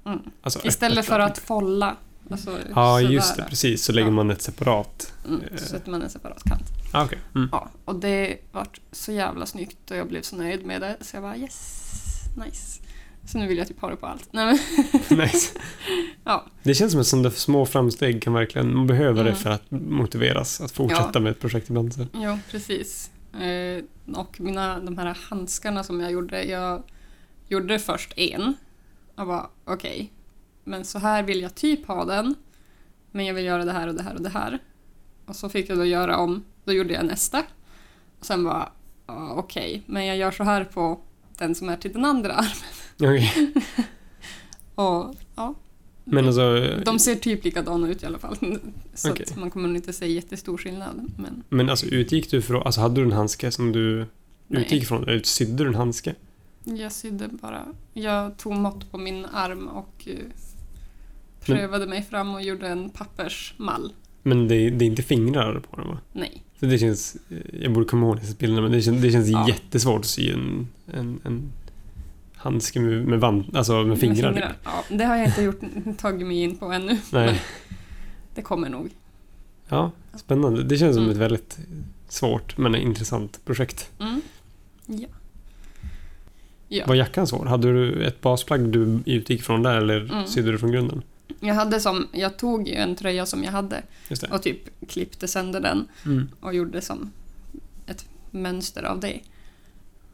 Mm. 0.05 0.19
Alltså, 0.43 0.67
Istället 0.67 0.99
öppet 0.99 1.09
för 1.09 1.19
att 1.19 1.39
folla. 1.39 1.97
Alltså, 2.33 2.59
Ja, 2.75 3.01
just 3.01 3.37
det. 3.37 3.45
Precis. 3.49 3.85
Så 3.85 3.93
lägger 3.93 4.09
Ja. 4.09 4.15
man 4.15 4.31
ett 4.31 4.43
separat. 4.43 5.13
Mm, 5.29 5.41
Eh. 5.41 5.57
så 5.59 5.65
sätter 5.67 5.91
man 5.91 6.03
en 6.03 6.11
separat 6.11 6.45
kant. 6.45 6.63
Ah, 6.93 7.05
okej. 7.05 7.19
Mm. 7.35 7.49
Ja, 7.53 7.69
och 7.85 7.95
det 7.97 8.37
vart 8.53 8.81
så 8.93 9.13
jävla 9.13 9.47
snyggt 9.47 9.91
och 9.91 9.97
jag 9.97 10.09
blev 10.09 10.23
så 10.23 10.37
nöjd 10.37 10.67
med 10.67 10.81
det. 10.81 10.97
Så 11.01 11.17
jag 11.17 11.23
bara 11.23 11.37
yes, 11.37 11.91
nice. 12.47 12.81
Så 13.25 13.39
nu 13.39 13.47
vill 13.47 13.59
jag 13.59 13.69
typ 13.69 13.81
ha 13.81 13.91
det 13.91 13.97
på 13.97 14.07
allt. 14.07 14.29
Nej, 14.33 14.59
nice. 15.11 15.59
Ja. 16.25 16.45
Det 16.63 16.75
känns 16.75 16.93
som 16.93 17.01
att 17.01 17.07
sådana 17.07 17.31
små 17.31 17.67
framsteg 17.67 18.23
kan 18.23 18.33
verkligen... 18.33 18.75
Man 18.75 18.87
behöver 18.87 19.25
det 19.25 19.31
Mm. 19.31 19.43
för 19.43 19.51
att 19.51 19.71
motiveras 19.71 20.61
att 20.61 20.71
fortsätta 20.73 21.11
Ja. 21.15 21.21
med 21.21 21.31
ett 21.31 21.41
projekt 21.41 21.69
ibland. 21.69 21.95
Så. 21.95 22.07
jo, 22.15 22.39
precis. 22.51 23.11
Eh, 23.35 23.85
och 24.17 24.41
mina, 24.41 24.81
de 24.81 24.99
här 24.99 25.19
handskarna 25.31 25.85
som 25.85 26.01
jag 26.01 26.13
gjorde, 26.13 26.45
jag 26.45 26.83
gjorde 27.49 27.79
först 27.79 28.13
en. 28.19 28.55
Och 29.17 29.27
bara 29.27 29.47
okej, 29.65 30.13
men 30.65 30.85
så 30.85 30.99
här 30.99 31.23
vill 31.23 31.41
jag 31.41 31.55
typ 31.55 31.87
ha 31.87 32.05
den. 32.05 32.35
Men 33.11 33.27
jag 33.27 33.35
vill 33.35 33.45
göra 33.45 33.65
det 33.65 33.73
här 33.73 33.89
och 33.89 33.95
det 33.95 34.03
här 34.03 34.15
och 34.15 34.23
det 34.23 34.29
här. 34.29 34.59
Och 35.27 35.37
så 35.37 35.49
fick 35.49 35.71
jag 35.71 35.79
då 35.79 35.85
göra 35.85 36.17
om, 36.17 36.45
då 36.65 36.73
gjorde 36.73 36.95
jag 36.95 37.05
nästa. 37.05 37.43
Och 38.19 38.27
sen 38.27 38.45
bara, 38.45 38.73
ja, 39.07 39.33
okej, 39.37 39.83
men 39.87 40.07
jag 40.07 40.17
gör 40.17 40.31
så 40.31 40.45
här 40.45 40.65
på 40.65 41.01
den 41.39 41.55
som 41.55 41.69
är 41.69 41.77
till 41.77 41.93
den 41.93 42.05
andra 42.05 42.33
armen. 42.33 42.53
Okej. 43.01 43.55
Och 44.75 45.15
ja, 45.37 45.55
Men 46.05 46.27
alltså, 46.27 46.77
de 46.85 46.99
ser 46.99 47.15
typ 47.15 47.45
likadana 47.45 47.89
ut 47.89 48.03
i 48.03 48.07
alla 48.07 48.19
fall. 48.19 48.37
Så 48.95 49.13
att 49.13 49.37
man 49.37 49.51
kommer 49.51 49.69
nog 49.69 49.77
inte 49.77 49.93
se 49.93 50.07
jättestor 50.07 50.59
skillnad. 50.59 51.13
Men 51.17 51.43
men 51.49 51.71
alltså 51.71 51.87
utgick 51.87 52.31
du 52.31 52.43
från, 52.43 52.63
alltså 52.63 52.81
hade 52.81 52.95
du 52.95 53.03
en 53.03 53.13
handske 53.13 53.51
som 53.51 53.73
du 53.73 54.07
nej. 54.47 54.63
utgick 54.63 54.87
från, 54.87 55.09
eller 55.09 55.23
sydde 55.23 55.65
du 55.65 55.69
en 55.69 55.75
handske? 55.75 56.15
Jag 56.65 56.93
sydde 56.93 57.29
bara. 57.29 57.67
Jag 57.93 58.39
tog 58.39 58.53
mått 58.53 58.91
på 58.91 58.99
min 58.99 59.25
arm 59.25 59.69
och 59.69 60.09
eh, 60.09 60.17
prövade 61.47 61.87
mig 61.87 62.03
fram 62.03 62.35
och 62.35 62.43
gjorde 62.43 62.69
en 62.69 62.91
pappersmall. 62.91 63.93
Men 64.23 64.49
det, 64.49 64.71
det 64.71 64.85
är 64.85 64.87
inte 64.87 65.03
fingrar 65.03 65.61
på 65.71 65.77
den 65.81 65.89
va? 65.89 65.99
Nej. 66.13 66.43
Så 66.61 66.67
det 66.67 66.79
känns, 66.79 67.17
jag 67.61 67.73
borde 67.73 67.87
komma 67.87 68.07
ihåg 68.07 68.17
dessa 68.17 68.35
bilderna, 68.39 68.63
men 68.63 68.73
det 68.73 68.83
känns, 68.83 69.03
det 69.03 69.11
känns 69.11 69.29
Ja. 69.29 69.49
jättesvårt 69.49 70.01
att 70.01 70.07
sy 70.07 70.31
en, 70.33 70.69
en, 70.95 71.21
en 71.25 71.53
handske 72.37 72.81
med, 72.81 73.05
med, 73.07 73.21
vant, 73.21 73.57
alltså 73.57 73.83
med 73.83 73.99
fingrar. 74.01 74.33
typ. 74.33 74.45
Ja, 74.65 74.85
det 74.97 75.05
har 75.05 75.17
jag 75.17 75.27
inte 75.27 75.43
gjort, 75.43 75.61
tagit 75.99 76.27
mig 76.27 76.37
in 76.43 76.57
på 76.57 76.67
ännu. 76.73 76.99
Nej. 77.13 77.41
Det 78.35 78.43
kommer 78.43 78.69
nog. 78.69 78.91
Ja, 79.69 79.91
spännande. 80.15 80.63
Det 80.63 80.77
känns 80.79 80.95
som 80.95 81.05
Mm. 81.05 81.13
ett 81.17 81.21
väldigt 81.23 81.59
svårt 82.09 82.59
men 82.59 82.75
intressant 82.75 83.41
projekt. 83.45 83.91
Mm. 84.01 84.21
Ja. 84.87 85.09
Ja. 86.69 86.85
Var 86.87 86.95
jackan 86.95 87.27
svår? 87.27 87.47
Hade 87.47 87.73
du 87.73 88.05
ett 88.07 88.21
basplagg 88.21 88.61
du 88.69 88.99
utgick 89.07 89.43
från 89.43 89.63
där 89.63 89.77
eller 89.77 90.01
Mm. 90.13 90.27
sydde 90.27 90.53
du 90.53 90.59
från 90.59 90.73
grunden? 90.73 91.03
Jag 91.41 91.55
hade 91.55 91.81
som, 91.81 92.09
jag 92.13 92.37
tog 92.37 92.69
en 92.69 92.97
tröja 92.97 93.27
som 93.27 93.45
jag 93.45 93.53
hade 93.53 93.83
och 94.31 94.43
typ 94.43 94.89
klippte 94.89 95.29
sönder 95.29 95.61
den 95.61 95.89
Mm. 96.05 96.29
och 96.41 96.55
gjorde 96.55 96.81
som 96.81 97.11
ett 97.87 98.05
mönster 98.31 98.83
av 98.83 99.01
det. 99.01 99.21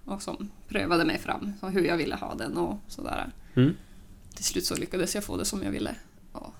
Och 0.04 0.22
som 0.22 0.50
prövade 0.68 1.04
mig 1.04 1.18
fram, 1.18 1.52
hur 1.62 1.84
jag 1.84 1.96
ville 1.96 2.16
ha 2.16 2.34
den 2.34 2.56
och 2.56 2.78
sådär. 2.88 3.30
Mm. 3.54 3.74
Till 4.34 4.44
slut 4.44 4.66
så 4.66 4.76
lyckades 4.76 5.14
jag 5.14 5.24
få 5.24 5.36
det 5.36 5.44
som 5.44 5.62
jag 5.62 5.70
ville. 5.70 5.94
Och, 6.32 6.54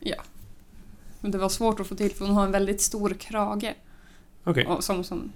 ja. 0.00 0.16
Men 1.20 1.30
det 1.30 1.38
var 1.38 1.48
svårt 1.48 1.80
att 1.80 1.86
få 1.86 1.94
till 1.96 2.10
för 2.14 2.24
hon 2.26 2.34
har 2.34 2.44
en 2.44 2.52
väldigt 2.52 2.80
stor 2.80 3.10
krage. 3.10 3.74
Och 4.66 4.84
som, 4.84 5.04
som 5.04 5.32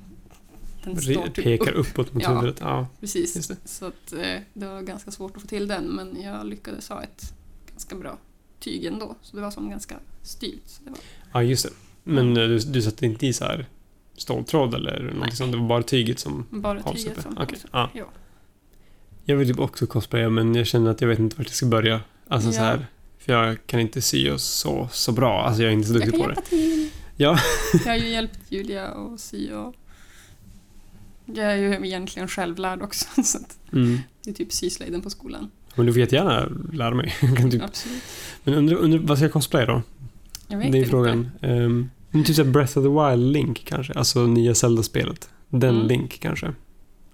den 0.85 1.01
står 1.01 1.27
typ 1.27 1.45
Pekar 1.45 1.73
upp. 1.73 1.87
uppåt 1.89 2.15
mot 2.15 2.23
Ja. 2.23 2.29
huvudet. 2.35 2.57
Ja, 2.61 2.87
Precis. 3.01 3.51
Så 3.65 3.87
att, 3.87 4.13
eh, 4.13 4.41
det 4.55 4.67
var 4.67 4.81
ganska 4.83 5.11
svårt 5.11 5.37
att 5.37 5.43
få 5.43 5.49
till 5.49 5.69
den 5.69 5.85
men 5.85 6.23
jag 6.23 6.47
lyckades 6.47 6.89
ha 6.89 7.03
ett 7.03 7.35
ganska 7.71 7.95
bra 7.97 8.19
tyg 8.61 8.85
ändå. 8.85 9.15
Så 9.23 9.37
det 9.37 9.43
var 9.43 9.51
som 9.51 9.71
ganska 9.71 9.97
styvt. 10.23 10.63
Så 10.67 10.83
var, 10.91 10.99
ja 11.33 11.43
just 11.43 11.65
det. 11.65 11.71
Men 12.05 12.37
eh, 12.37 12.49
du, 12.49 12.59
du 12.59 12.83
satte 12.83 13.07
inte 13.07 13.27
i 13.27 13.33
så 13.33 13.45
här 13.45 13.67
ståltråd 14.17 14.75
eller 14.75 14.99
någonting 14.99 15.21
Nej. 15.21 15.33
sånt? 15.37 15.53
Det 15.53 15.59
var 15.59 15.69
bara 15.69 15.83
tyget 15.83 16.19
som 16.19 16.47
bara 16.51 16.83
tyget 16.83 17.13
uppe? 17.13 17.23
som 17.23 17.39
Okej. 17.39 17.59
Ja. 17.73 17.91
Ja. 17.95 18.05
Jag 19.25 19.37
vill 19.37 19.49
typ 19.49 19.59
också 19.59 19.87
cosplaya 19.87 20.31
men 20.31 20.55
jag 20.55 20.67
känner 20.67 20.91
att 20.91 21.01
jag 21.01 21.09
vet 21.09 21.19
inte 21.19 21.37
vart 21.37 21.47
jag 21.47 21.55
ska 21.57 21.67
börja. 21.67 22.01
Alltså 22.29 22.53
så 22.53 22.59
Ja. 22.61 22.65
här. 22.65 22.87
För 23.19 23.33
jag 23.33 23.67
kan 23.67 23.81
inte 23.81 24.03
sy 24.03 24.31
och 24.31 24.41
så, 24.41 24.89
så 24.93 25.13
bra. 25.13 25.43
Alltså 25.43 25.63
jag 25.63 25.69
är 25.69 25.73
inte 25.75 25.89
så 25.89 25.95
Jag 25.95 26.01
duktig 26.03 26.21
kan 26.21 26.23
på 26.23 26.29
det. 26.29 26.35
hjälpa 26.35 26.49
till. 26.49 26.91
Ja. 27.17 27.39
Jag 27.85 27.93
har 27.93 27.97
ju 27.99 28.09
hjälpt 28.09 28.39
Julia 28.49 28.87
att 28.89 29.21
sy 29.21 29.53
och 29.53 29.75
jag 31.27 31.47
är 31.53 31.57
ju 31.57 31.87
egentligen 31.87 32.29
självlärd 32.29 32.83
också. 32.83 33.07
Så 33.25 33.39
att 33.39 33.59
Mm. 33.73 33.99
det 34.25 34.31
är 34.31 34.35
typ 34.35 34.53
syslöjden 34.53 35.03
på 35.03 35.11
skolan. 35.11 35.51
Men 35.77 35.87
du 35.87 35.93
får 35.93 36.01
jättegärna 36.01 36.49
lära 36.73 36.95
mig. 36.95 37.15
Typ, 37.51 37.63
Absolut. 37.63 38.03
men 38.45 38.55
undrar, 38.55 38.77
undrar, 38.77 38.99
vad 38.99 39.19
ska 39.19 39.25
jag 39.25 39.33
cosplaya 39.33 39.67
då? 39.67 39.83
Jag 40.49 40.59
vet 40.59 40.73
det 40.73 40.79
är 40.79 40.81
inte. 40.81 40.91
frågan. 40.91 41.31
Um, 41.43 41.91
typ 42.25 42.37
såhär 42.37 42.51
Breath 42.51 42.79
of 42.79 42.85
the 42.85 42.89
Wild-Link 42.89 43.55
kanske. 43.65 43.93
Alltså 43.93 44.27
nya 44.27 44.55
Zelda-spelet. 44.55 45.31
Den 45.49 45.75
Mm. 45.75 45.87
Link 45.87 46.21
kanske. 46.21 46.55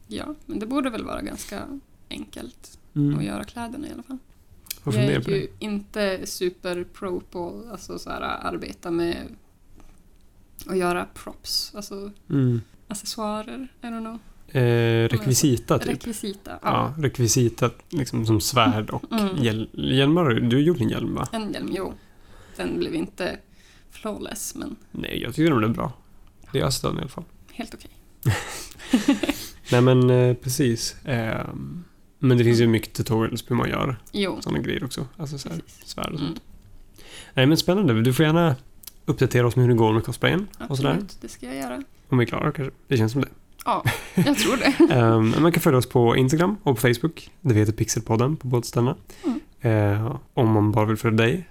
Ja, 0.07 0.35
men 0.47 0.59
det 0.59 0.67
borde 0.67 0.91
väl 0.91 1.05
vara 1.05 1.23
ganska 1.23 1.63
enkelt 2.11 2.79
Mm. 2.95 3.19
att 3.19 3.25
göra 3.25 3.45
kläderna 3.45 3.87
i 3.89 3.93
alla 3.93 4.03
fall. 4.03 4.19
Jag 4.85 4.95
är 4.95 5.29
ju 5.31 5.49
inte 5.59 6.21
super 6.27 6.85
pro 6.85 7.21
på 7.21 7.63
alltså 7.71 7.99
så 7.99 8.11
här, 8.11 8.21
arbeta 8.23 8.91
med 8.91 9.17
att 10.67 10.77
göra 10.79 11.07
props, 11.15 11.73
alltså 11.75 12.11
Mm. 12.31 12.61
accessoarer, 12.89 13.69
I 13.83 13.87
don't 13.87 14.01
know. 14.01 14.19
Eh, 14.57 15.09
rekvisita 15.09 15.79
typ. 15.79 15.89
Rekvisita. 15.89 16.59
Ja, 16.63 16.95
rekvisita 16.99 17.71
liksom 17.89 18.27
som 18.27 18.41
svärd 18.41 18.91
och 18.91 19.13
Mm. 19.13 19.37
hjäl 19.45 19.69
hjälmar. 19.73 20.31
Du 20.31 20.61
gjorde 20.61 20.81
en 20.85 20.89
hjälm 20.89 21.15
va? 21.15 21.29
En 21.33 21.53
hjälm, 21.53 21.69
jo. 21.73 21.93
Den 22.57 22.79
blev 22.79 22.95
inte 22.95 23.37
flawless, 23.91 24.55
men 24.55 24.77
Nej, 24.91 25.23
jag 25.23 25.35
tycker 25.35 25.51
den 25.51 25.59
blev 25.59 25.73
bra. 25.73 25.93
Det 26.53 26.59
är 26.59 26.63
jag 26.63 26.73
den 26.83 26.97
i 26.97 27.01
alla 27.01 27.09
fall. 27.09 27.25
helt 27.53 27.75
okej. 27.75 27.91
Nej 29.73 29.81
men 29.81 30.11
eh, 30.11 30.35
precis. 30.35 30.97
Ehm, 31.05 31.85
men 32.19 32.39
det 32.39 32.45
finns 32.45 32.61
ju 32.61 32.67
mycket 32.67 32.93
tutorials 32.95 33.43
på 33.43 33.55
hur 33.55 33.57
man 33.59 33.69
gör 33.69 33.97
Jo, 34.13 34.39
sådana 34.41 34.59
grejer 34.63 34.85
också. 34.85 35.07
Alltså 35.17 35.39
så 35.39 35.49
här, 35.49 35.61
svärd 35.85 36.07
och 36.07 36.21
Mm, 36.21 36.27
sånt. 36.27 36.41
Nej 37.35 37.47
men 37.47 37.57
spännande. 37.57 38.03
Du 38.03 38.13
får 38.13 38.25
gärna 38.25 38.57
uppdatera 39.05 39.47
oss 39.47 39.57
med 39.57 39.65
hur 39.65 39.73
det 39.73 39.79
går 39.79 39.93
med 39.93 40.05
cosplayen 40.05 40.47
och 40.69 40.77
sådär. 40.77 40.91
absolut, 40.91 41.19
det 41.21 41.29
ska 41.29 41.47
jag 41.47 41.57
göra. 41.57 41.83
Om 42.09 42.19
vi 42.19 42.25
är 42.25 42.27
klara 42.29 42.53
kanske. 42.53 42.75
Det 42.89 42.97
känns 42.97 43.13
som 43.13 43.21
det. 43.21 43.29
Ja, 43.67 43.85
jag 44.15 44.39
tror 44.39 44.57
det. 44.57 44.95
Ehm, 44.95 45.35
man 45.43 45.53
kan 45.53 45.61
följa 45.61 45.79
oss 45.79 45.89
på 45.89 46.17
Instagram 46.17 46.57
och 46.63 46.77
på 46.77 46.81
Facebook. 46.81 47.31
Det 47.41 47.55
heter 47.55 47.73
Pixelpodden 47.73 48.37
på 48.37 48.49
båda 48.49 48.63
ställena. 48.63 48.97
Mm. 49.25 49.41
Eh, 49.61 50.17
om 50.35 50.49
man 50.53 50.73
bara 50.73 50.85
vill 50.87 50.97
följa 50.97 51.17
dig, 51.17 51.49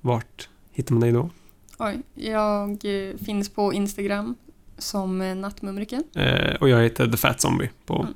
vart 0.00 0.48
hittar 0.72 0.92
man 0.94 1.00
dig 1.00 1.12
då? 1.12 1.30
Oj, 1.78 2.02
jag 2.14 2.70
eh, 2.70 3.16
finns 3.16 3.48
på 3.48 3.72
Instagram 3.72 4.34
som 4.78 5.20
eh, 5.20 5.34
Nattmumriken. 5.36 6.04
Eh, 6.14 6.54
och 6.60 6.68
jag 6.68 6.82
heter 6.82 7.06
The 7.10 7.16
Fat 7.16 7.40
Zombie 7.40 7.70
på 7.86 7.94
Mm. 8.02 8.14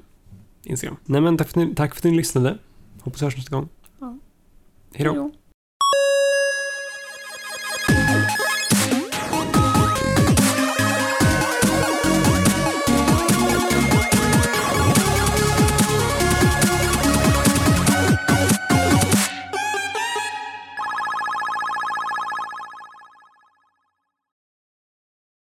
Instagram. 0.63 0.97
Nej 1.05 1.21
men 1.21 1.37
tack 1.39 1.49
för, 1.49 1.61
att 1.61 1.69
ni- 1.69 1.75
tack 1.75 1.95
för 1.95 2.01
att 2.01 2.05
ni 2.05 2.17
lyssnade. 2.17 2.59
Hoppas 3.01 3.23
vi 3.23 3.27
hörs 3.27 3.37
nästa 3.37 3.57
gång. 3.57 3.69
Ja. 4.01 4.19
Hej 4.95 5.05
då. 5.07 5.31